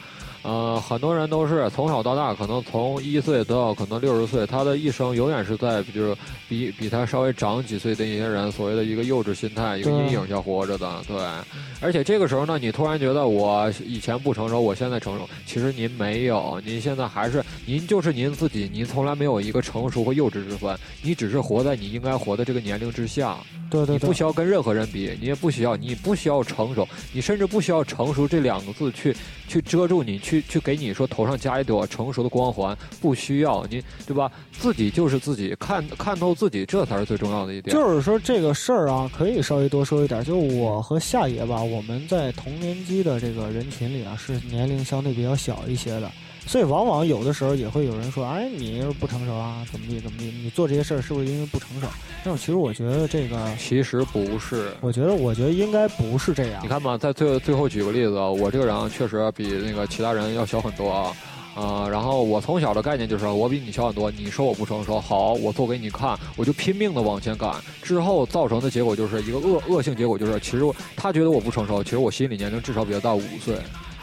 [0.44, 6.16] 呃，很多人都是从小到大，可能从一岁到可能六十岁，他的一生永远是在就是
[6.48, 11.02] 比比他稍微长几岁的一些人所谓的一个幼稚心态、一个阴影下活着的。
[11.08, 11.18] 对，
[11.82, 23.38] 而且这个时候呢，你突然觉得我以前不成熟，我现在成熟，其实您没有，您现在还是您就是您自己，您从来没有一个成熟和幼稚之分，你只是活在你应该活的这个年龄之下。
[23.70, 29.14] 对对对你不需，要跟任何人比，你也不需要，你不需要成熟，你甚至不需要成熟这两个字去
[29.46, 34.30] 去遮住你，去去给你说头上加一朵成熟的光环，不需要你，对吧？
[34.52, 37.74] 自己就是自己，看看透自己，这才是最重要的一点。
[37.74, 40.22] 就是说这个事儿啊，可以稍微多说一点。
[40.26, 46.12] 就我和夏爷吧，我们在同年级的这个人群里啊，是年龄相对比较小一些的，
[46.48, 51.88] 所以往往有的时候也会有人说，哎，你不成熟啊，怎么地怎么地，你做这些事儿是不是因为不成熟？
[52.24, 54.72] 但是其实我觉得这个，其实不是。
[54.82, 56.68] 我觉得我觉得应该不是这样你。
[56.68, 61.14] 看吧，在最最后举个例子啊，我这个人啊确实比那个其他人要小很多啊。
[61.58, 67.52] 啊、然后我从小的概念就是我比你小很多，你说我不成熟，好，我做给你看，我就拼命的往前赶，
[67.82, 73.56] 之后造成的结果就是一个恶恶性结果，就是其实我他觉得我不成熟，其实我心理年龄至少比他大五岁，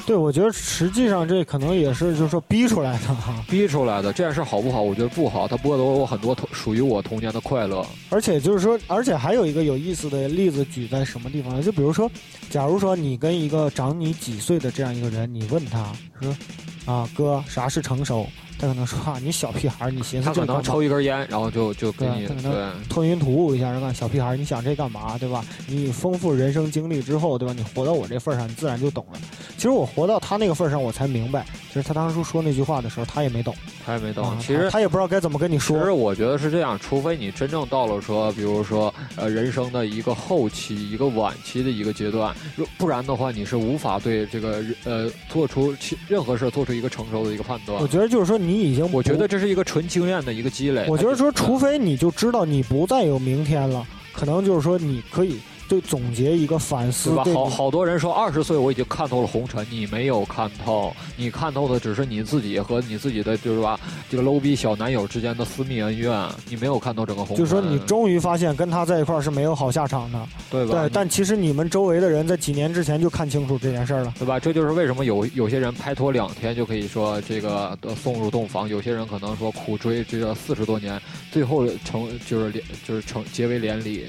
[0.06, 3.42] 对，我觉得实际上这可能也是就是说逼出来的哈。
[3.48, 4.12] 逼出来的。
[4.12, 4.82] 这件事好不好？
[4.82, 7.84] 我觉得不好，它剥夺了我很多童属于我童年的快乐。
[8.10, 11.62] 而且就是说，而且还有一个有意思的例子举在什么地方呢？
[11.62, 12.10] 就比如说，
[12.50, 15.90] 假如说你跟一个长你几岁的这样一个人，你问他
[16.20, 16.36] 说
[16.84, 18.26] ：“啊，哥，啥是成熟？”
[18.58, 20.62] 他可能说：“啊，你小屁孩儿，你寻思他可能？
[20.62, 22.52] 抽一根烟，然后就就给你对。
[22.88, 25.18] 吞云吐雾一下，然后小屁孩儿，你想这干嘛？
[25.18, 25.44] 对吧？
[25.66, 27.54] 你丰富人生经历之后，对吧？
[27.56, 29.18] 你活到我这份儿上，你自然就懂了。
[29.56, 33.54] 其实我活到他那个份儿上，我才明白，其实他当初说那句话的时候，他也没懂。
[33.86, 35.90] 他也没懂啊，其实他也不知道该怎么跟你说其实。
[35.90, 47.86] 我觉得是这样，除非你真正到了说，比如说呃人生的一个后期、一个晚期的一个阶段，如不然的话，你是无法对这个呃做出其任何事做出一个成熟的一个判断我。
[47.86, 50.86] 觉得就是说，你已经我觉得这是一个纯经验的一个积累。
[50.88, 55.38] 我觉得说，除非你就知道你不再有明天了，可能就是说你可以
[55.74, 57.24] 对总结一个反思对吧？
[57.32, 63.78] 好好多人说二十岁我已经看透了红尘，你没有看透，你看透的只是你自己和你自己的就是吧
[64.08, 67.36] 这个 low 逼小男友之间的私密恩怨，你没有看透整个红尘。
[67.36, 70.82] 就是说你终于发现跟他在一块儿是没有好下场的，对吧？
[70.82, 70.90] 对。
[70.92, 74.14] 但其实你们周围的人在几年之前就看清楚这件事儿了。
[74.18, 74.38] 对吧？
[74.38, 81.00] 这就是为什么有有些人拍拖两天就可以说这个呃送入洞房，有些人可能说苦追追了四十多年，
[81.32, 84.06] 最后成就是连就是成结为连理，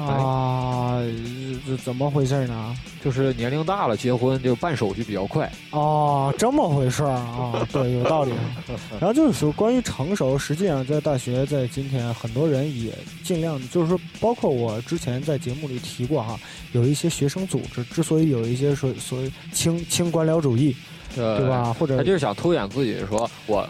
[0.00, 1.02] 啊，
[1.66, 2.76] 这怎么回事呢？
[3.04, 5.50] 就是年龄大了结婚就办手续比较快。
[5.70, 8.32] 哦，这么回事儿啊，对，有道理。
[9.00, 12.92] 然后就是说，关于成熟，实际上在大学，在今天，很多人也
[13.22, 16.38] 尽量，就是说，包括我之前在节目里提过哈，
[16.72, 20.76] 有一些学生组织之所以有一些说所谓轻轻官僚主义，
[21.14, 21.48] 对对？
[21.48, 21.72] 吧？
[21.72, 23.68] 或者他就是想凸显自己，说我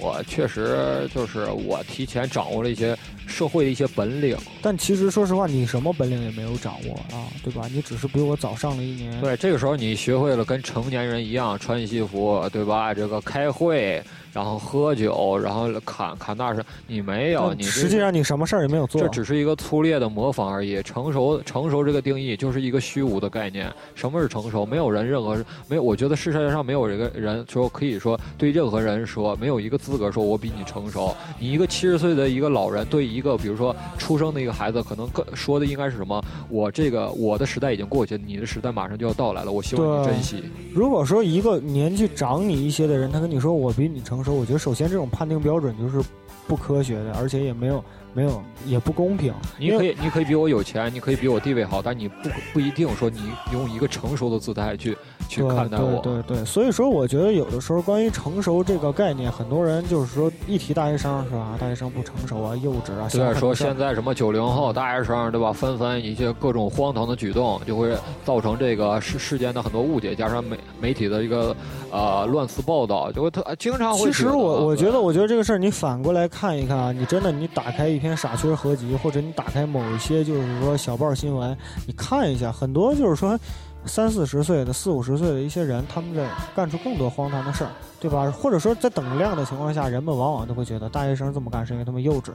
[0.00, 2.96] 我确实就是我提前掌握了一些
[3.26, 4.36] 社会的一些本领。
[4.62, 7.68] 但其实说实话，你什么本领也没有掌握啊，对吧？
[7.72, 9.20] 你只是比我早上了一年。
[9.20, 12.94] 对，这个时候你学会了跟成年人一样穿西服，对吧？
[12.94, 14.02] 这个开会，
[14.38, 19.08] 然后喝酒，然后砍砍大声，你没有，你实际上你什么事儿也没有做这。
[19.08, 20.80] 只是一个粗略的模仿而已。
[20.80, 23.68] 成熟，成熟这个定义就是一个虚无的概念。
[23.96, 24.64] 什么是成熟？
[24.64, 25.36] 没有人任何
[25.66, 31.12] 没有，我觉得世界上没有一个人说可以说对任何人说没有一个资格说我比你成熟。
[31.40, 36.22] 你一个七十岁的一个老人对一个比如说出生的一个孩子，可能更说的应该是什么？
[36.48, 40.44] 我这个我的时代已经过去，你的时代马上就要到来了，我希望你珍惜。
[40.72, 46.06] 如果说一个年纪长你一些的人，他跟你说我比你成熟，我觉得首先这种判定标准就是
[46.46, 47.84] 不科学的，而且也没有
[48.14, 49.32] 没有也不公平。
[49.58, 53.20] 你可以，你可以比我有钱，你可以比我地位好，但你不不一定说你
[53.52, 54.96] 用一个成熟的姿态去
[55.28, 56.00] 去看待我。
[56.00, 61.56] 对对对，所以说我觉得有的时候关于成熟这个概念，很多人就是说一提大学生是吧？
[61.60, 63.08] 大学生不成熟啊，幼稚啊。
[63.12, 65.52] 对，想很多事儿说现在什么九零后大学生，对吧？
[65.52, 67.94] 纷纷一些各种荒唐的举动，就会
[68.24, 71.54] 造成这个世世间的很多误解，加上媒媒体的一个
[71.90, 81.56] 呃乱次报道，就会特经常会其实我我觉得，我觉得这个事儿你反过来看一看啊，你真的你打开一篇傻缺合集，或者你打开某一些就是说小报新闻，
[81.86, 83.38] 你看一下，很多就是说，
[83.84, 87.70] 三四十岁的、四五十岁的一些人，他们在干出更多荒唐的事儿，
[88.00, 88.30] 对吧？
[88.30, 92.30] 或者说在等量的情况下，人们往往都会觉得大学生这么干是因为他们幼稚。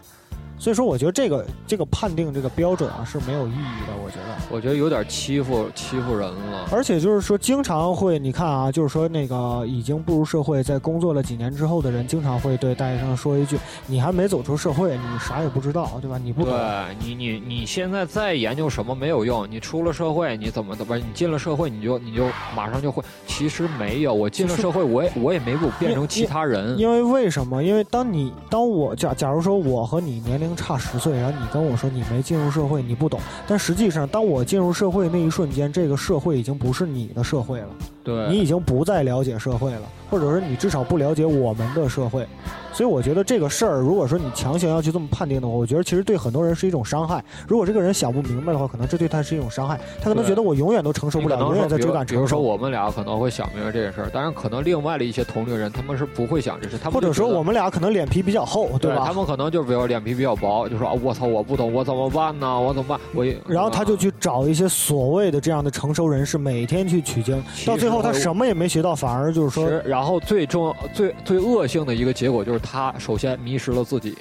[0.64, 3.94] 所以说，我觉得这个这个判定这个标准啊是没有意义的。
[4.02, 6.66] 我觉得，我觉得有点欺负欺负人了。
[6.72, 16.18] 而且就是说，经常会你看啊，就是说那个已经步入社会，在工作了几年之后的人，经常会对大学生说一句：“你还没走出社会，你啥也不知道，对吧？
[16.18, 19.46] 你不懂。”对你，你你现在再研究什么没有用。
[19.52, 22.26] 你出了社会，你怎么怎么你进了社会，你就你就
[22.56, 23.04] 马上就会。
[23.28, 26.80] 其实没有，我进了社会，我也我也没有变成其他人。
[26.80, 27.62] 因为为什么？
[27.62, 33.20] 因为当你当我假假如说我和你年龄差十岁，然后你跟我说你没进入社会，你不懂。
[33.48, 37.68] 但实际上，当我进入社会那一瞬间，这个社会已经不是你的社会了。
[38.04, 42.28] 对你已经不再了解社会了，或者说你至少不了解我们的社会。
[42.74, 47.24] 所以我觉得这个事儿，如果说你强行要去这么判定的话，我觉得其实对很多人是一种伤害。
[47.48, 49.80] 如果这个人想不明白的话，可能这对他是一种伤害。
[50.02, 52.42] 他可能觉得我永远都承受不了，永远在追赶比如说。
[52.42, 59.04] 我们俩可能会想明白这件事儿，但是可能另外的一些同龄人他们是不会想这事，他们或者说我们俩可能脸皮比较厚，对吧？
[59.06, 62.60] 他们可能就比如脸皮比较薄，就说啊我操我不懂我怎么办呢？
[62.60, 63.00] 我怎么办？
[63.14, 74.18] 我也然后他就去找一些所谓的这样的成熟人士，每天去取经，到最后他什么也没学到，反而就是说，然后最重要、最最恶性的一个结果就是他首先迷失了自己，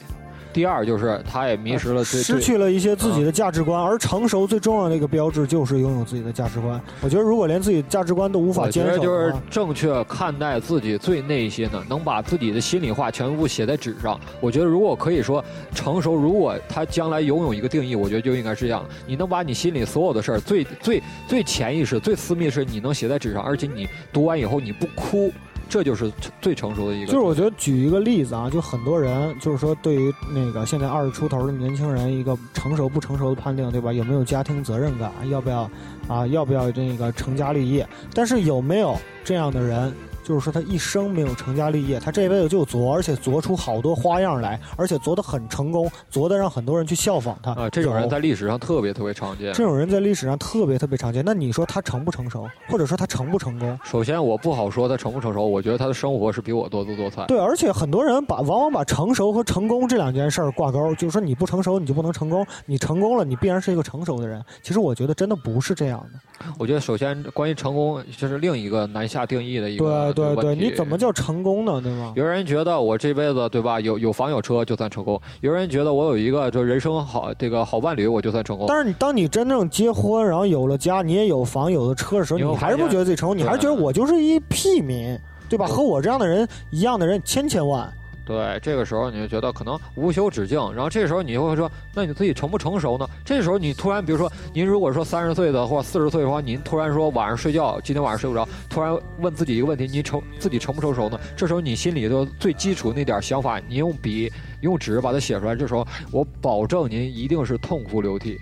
[0.52, 3.82] 第二就是他也迷失了对失去了一些自己的价值观。
[3.82, 6.78] 而成熟最重要的一个标志就是拥有自己的价值观。
[7.01, 14.20] 我觉得如果连自己价值观都无法我觉坚守得就是，正确看待自己最内心的，能把自己的心里话全部写在纸上。
[14.43, 15.43] 我觉得如果可以说
[15.74, 25.32] 成熟，如果他将来拥有一个定义，我觉得就应该是这样：你能把你心里所有的事儿，最最最潜意识、最私密的事，你能写在纸上，而且你读完以后你不哭，
[25.69, 26.11] 这就是
[26.41, 27.07] 最成熟的一个。
[27.07, 33.93] 就是我觉得举一个例子啊，就很多人就是说对于那个现在二十出头的年轻人一个成熟不成熟的判定，对吧？
[33.93, 35.11] 有没有家庭责任感？
[35.31, 35.71] 要不要
[36.09, 36.27] 啊？
[36.27, 37.89] 要不要这个成家立业？
[38.15, 39.93] 但是有没有这样的人？
[40.23, 47.53] 就是说他一生没有成家立业，他这辈子就作，而且作出好多花样来，而且作得很成功，作得让很多人去效仿他。
[47.53, 49.53] 啊，这种人在历史上特别特别常见。
[49.53, 51.23] 这种人在历史上特别特别常见。
[51.24, 53.78] 那你说他成不成熟，或者说他成不成功？
[53.85, 57.27] 首先，我不好说他成不成熟，我觉得他的生活是比我多姿多彩。
[57.27, 64.43] 对，而且很多人把往往把成熟和成功这两件事儿挂钩，就是说你不成熟你就不能成功，你成功了你必然是一个成熟的人。
[64.62, 66.47] 其实我觉得真的不是这样的。
[66.59, 71.81] 我觉得首先关于成功，就是另一个难下定义的一对个对对，你怎么叫成功呢？
[71.81, 72.13] 对吗？
[72.17, 78.67] 有人觉得我这辈子对吧，有有房有车就算成功；有人觉得我有一个就人生好这个好伴侣，我就算成功。
[78.69, 85.19] 但是你当你真正结婚，然后有了家，你也有房有了车的时候，你还是不觉得自己成功，你还是觉得我就是一屁民，
[85.49, 85.67] 对吧？
[85.67, 87.93] 和我这样的人一样的人千千万。
[88.24, 93.09] 对，这个时候你就觉得可能无休止境，然后这时候你就会说，那你自己成不成熟呢？
[93.24, 101.19] 这时候你突然，比如说您如果说三十岁的或四十岁的话，您突然说晚上睡觉，今天晚上睡不着，突然问自己一个问题，你成自己成不成熟呢？
[101.36, 108.39] 这时候你心里头最基础那点想法，你用笔用纸把它写出来，这时候我保证您一定是痛哭流涕。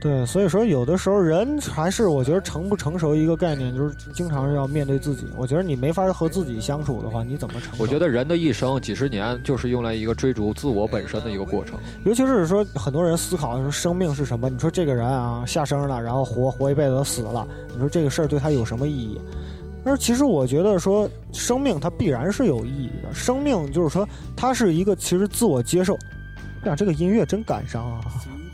[0.00, 5.26] 对，所以说有的时候人还是我觉得成不成熟一个概念，就是经常是要面对自己。
[5.36, 7.82] 我觉得你没法和自己相处的话，你怎么成熟？
[7.82, 11.76] 我觉得人的一生几十年就是用来一个追逐自我本身的一个过程。
[12.04, 14.48] 尤其是说很多人思考说生命是什么？
[14.48, 19.20] 你说这个人啊下生了，然后活活一辈子死了，你说这个事儿对他有什么意义？
[19.84, 24.06] 但是其实我觉得说生命它必然是有意义的，生命就是说
[24.36, 25.98] 它是一个其实自我接受。
[26.62, 28.00] 哎呀，这个音乐真感伤啊！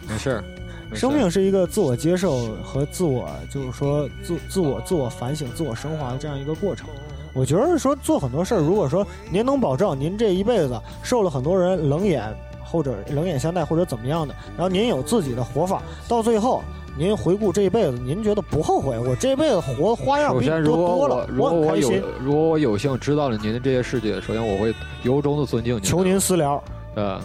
[0.08, 6.88] 没事儿，没事儿生命是一个自我接受和自我，就是说自自我自我反省、自我升华的这样一个过程。
[7.32, 12.22] 我觉得说做很多事儿，如果说您能保证您这一辈子受了很多人冷眼
[12.64, 16.62] 或者冷眼相待或者怎么样的，然后您有自己的活法，到最后
[16.96, 18.96] 您回顾这一辈子，您觉得不后悔？
[18.96, 22.02] 我这辈子活花样比多多了，如果我有很开心。
[22.20, 25.82] 如果我有幸知道了您的这些事迹，首先我会由衷的尊敬您。
[25.82, 26.62] 求您私聊，
[26.94, 27.20] 呃，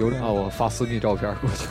[0.00, 1.66] 由啊，我发私密照片过去，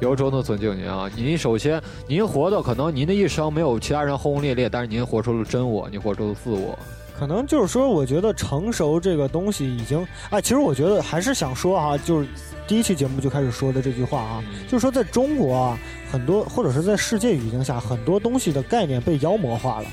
[0.00, 1.08] 由衷的尊敬您啊！
[1.14, 6.76] 您首先，您活的可能您的一生没有其他人轰轰烈烈，但是您活出了真我，您活出了自我。
[7.16, 12.26] 可能就是说，我觉得成熟这个东西已经，哎，其实我觉得还是想说哈、就是
[12.66, 15.78] 第一期节目就开始说的这句话啊，就是说在中国啊，
[16.10, 19.86] 很多或者是在世界语境下，很多东西的概念被妖魔化了。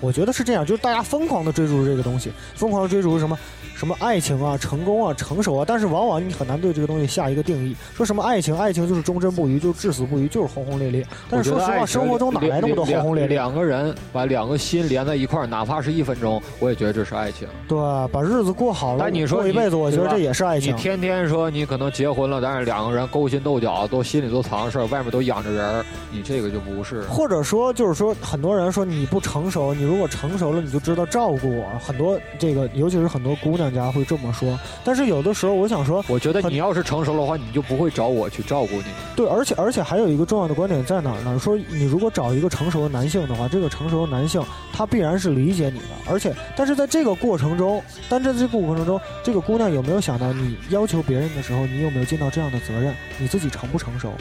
[0.00, 3.38] 我觉得是这样，就是大家疯狂的追逐这个东西，疯狂的追逐什么
[3.74, 7.76] 什么爱情啊、成功啊、成熟啊，但是往往你很难对这个东西下一个定义。
[7.94, 11.06] 说什么爱情，爱情就是忠贞不渝，就是至死不渝，就是轰轰烈烈。
[11.28, 13.36] 但是说实话，生活中哪来那么多轰轰烈烈？
[13.36, 17.48] 两个人把两个心连在一块儿，哪怕是一分钟，我也觉得这是爱情。
[17.68, 17.78] 对，
[18.12, 20.78] 把日子过好了，但你说一辈子，我觉得这也是爱情你。
[20.78, 27.02] 天天说你可能结婚了，但是两个人勾心斗角，都心里都藏着事儿，外面都养着人儿，你这个就不是。
[27.02, 31.66] 或者说，就是说，很多人说你不成熟，你如果成熟了，你就知道照顾我。
[31.78, 34.58] 很多这个，尤其是很多姑娘家会这么说。
[34.84, 38.84] 但是有的时候，我想说，我觉得你要是成熟的话，你就不会找我去照顾你。
[39.16, 41.38] 对，而且而且还有一个重要的观点在哪儿呢？
[41.38, 44.42] 说你如果找一个成熟的男性的话，这个成熟的男性
[44.74, 52.94] 他必然是理解你的，而且但是在这个过程中，但在这个过程中，这个姑娘有没有想到你要求别人的时候，你有没有尽到这样的责任？
[53.18, 54.12] 你自己成不成熟？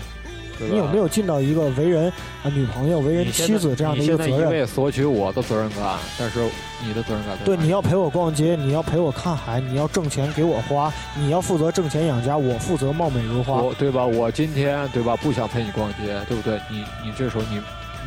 [0.60, 2.12] 你有没有尽到一个为人
[2.44, 4.50] 啊、女朋友、为人妻子这样的一一个责任？
[4.50, 6.40] 味索取我的责任感，但是
[6.86, 13.62] 你的责任感在对，你要陪我逛街，你要陪我看海，你要挣钱给我花，你要负责挣钱养家，我负责貌美如花。
[13.62, 14.06] 我对吧？
[14.06, 16.60] 我今天对吧不想陪你逛街，对不对？
[16.70, 17.60] 你你这时候你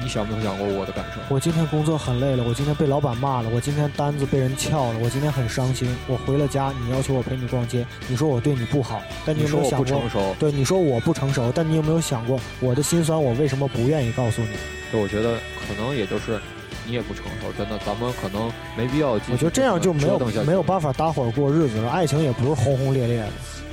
[0.02, 1.20] 你想没有想过我的感受？
[1.28, 5.94] 我今天工作很累了，我今天被老板骂了，我今天单子被人撬了，我今天很伤心。
[6.06, 10.00] 我回了家，你要求我陪你逛街，你说我对你不好，但你你说我有没有想过？
[10.00, 13.22] 不成熟，对，你说我不成熟，但你有没有想过我的心酸？
[13.22, 14.48] 我为什么不愿意告诉你？
[14.90, 15.34] 对我觉得
[15.68, 16.40] 可能也就是
[16.86, 21.90] 你也不成熟，真的，咱们可能没必要我觉得这样就没有没有办法搭伙过日子了。
[21.90, 23.28] 爱情也不是轰轰烈烈的。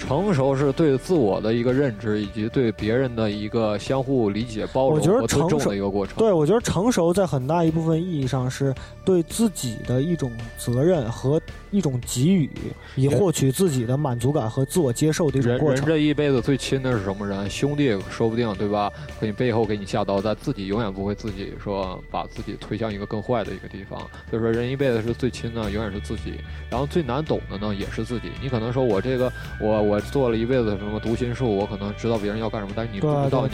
[0.07, 6.15] 成熟是对自我的一个认知，以及对别人的一个相互理解、包容我觉得和尊重成熟的一个过程。
[6.17, 8.73] 对，我觉得成熟在很大一部分意义上是
[9.03, 12.49] 对自己的一种责任和一种给予，
[12.95, 15.85] 以获取自己的满足感和自我接受的一种人人过程。
[15.85, 17.49] 这一辈子最亲的是什么人？
[17.49, 18.89] 兄弟说不定对吧？
[19.19, 23.99] 给你背后给你下刀，但自己永远不会自己说把自己推向一个更坏的一个地方。
[24.29, 26.35] 所以说，人一辈子是最亲的，永远是自己。
[26.69, 28.31] 然后最难懂的呢，也是自己。
[28.41, 29.29] 你可能说我这个
[29.59, 33.47] 我我做了一辈子什么读心术，我可能知道别人要干什么，但是你不对知道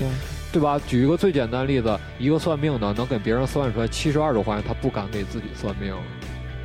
[0.52, 0.80] 对吧？
[0.88, 5.96] 举一个最简单的例子，一个算命的能给别人算出来七十二种话，他不敢给自己算命。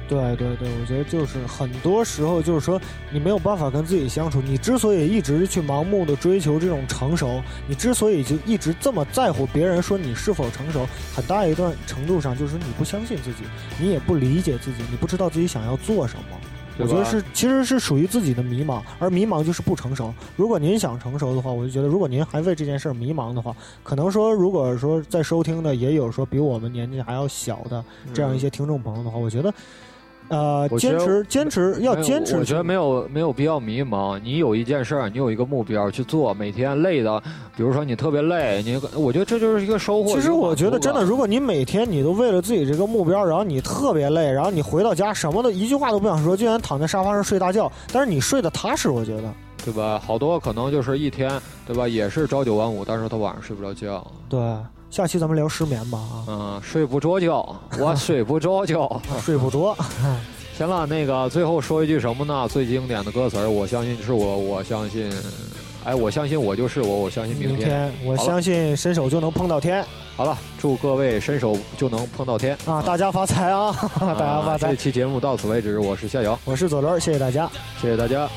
[0.09, 2.81] 对对对，我觉得就是很多时候就是说
[3.11, 4.41] 你没有办法跟自己相处。
[4.41, 13.45] 你之所以一直去盲目的追求这种成熟，你之所以就一直这么在乎别人说你是否成熟，很大一段程度上就是你不相信自己，
[13.79, 16.39] 你也不理解自己，你不知道自己想要做什么。
[16.79, 20.15] 我觉得是，其实是属于自己的迷茫，而迷茫就是不成熟。
[20.37, 27.85] 如果您想成熟的话，我就觉得，如果您还为这件事儿迷茫的话，可能说，如果说在收听的也有说比我们年纪还要小的
[28.15, 29.53] 这样一些听众朋友的话，我觉得，
[30.29, 32.37] 呃，坚持坚持要坚持。
[32.37, 34.21] 我觉得没有没有必要迷茫。
[34.23, 37.21] 你有一件事儿，你有一个目标去做，每天累的，
[37.57, 40.11] 比如说你特别累，你我觉得这就是一个收获。
[40.11, 49.25] 其实我觉得真的，如果你每天你都为了自己这个目标，然后你特别累，然后你回到家什么的一句话都不想说，就想躺在沙发上睡大觉，但是你睡得踏实，我觉得。
[49.65, 50.01] 对吧？
[50.03, 51.31] 好多可能就是一天，
[51.67, 51.87] 对吧？
[51.87, 54.07] 也是朝九晚五，但是他晚上睡不着觉。
[54.29, 54.39] 对，
[54.91, 59.01] 下期咱们聊失眠吧啊，嗯，睡不着觉， 我睡不着觉。
[59.23, 59.77] 睡不着。
[60.57, 62.49] 行了，那个最后说一句什么呢？
[62.49, 65.09] 最经典的歌词儿，我相信是我，我相信，
[65.85, 67.93] 哎，我相信我就是我，我相信明明天。
[68.05, 69.85] 我相信伸手就能碰到天
[70.17, 72.83] 好了，祝各位伸手就能碰到天啊！
[72.83, 73.73] 大家发财啊！
[74.01, 74.77] 大家发财这！
[74.77, 77.49] 期节目到此为止，我是夏瑶，我是左轮，谢谢大家。
[77.81, 78.29] 谢谢大家。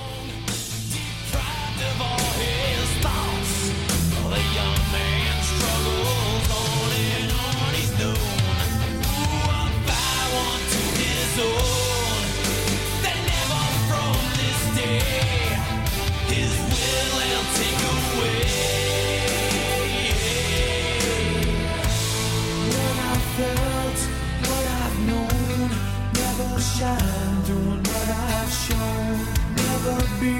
[29.83, 30.33] Never be,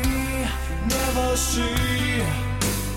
[0.88, 2.22] never see,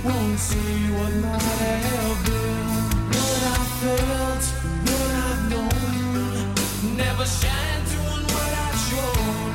[0.04, 2.68] won't see what might have been.
[3.16, 4.44] What I felt,
[4.84, 9.54] what I've known, never shine doing what I've shown.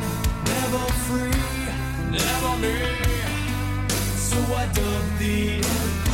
[0.50, 2.78] Never free, never me.
[4.18, 6.09] So I dug the.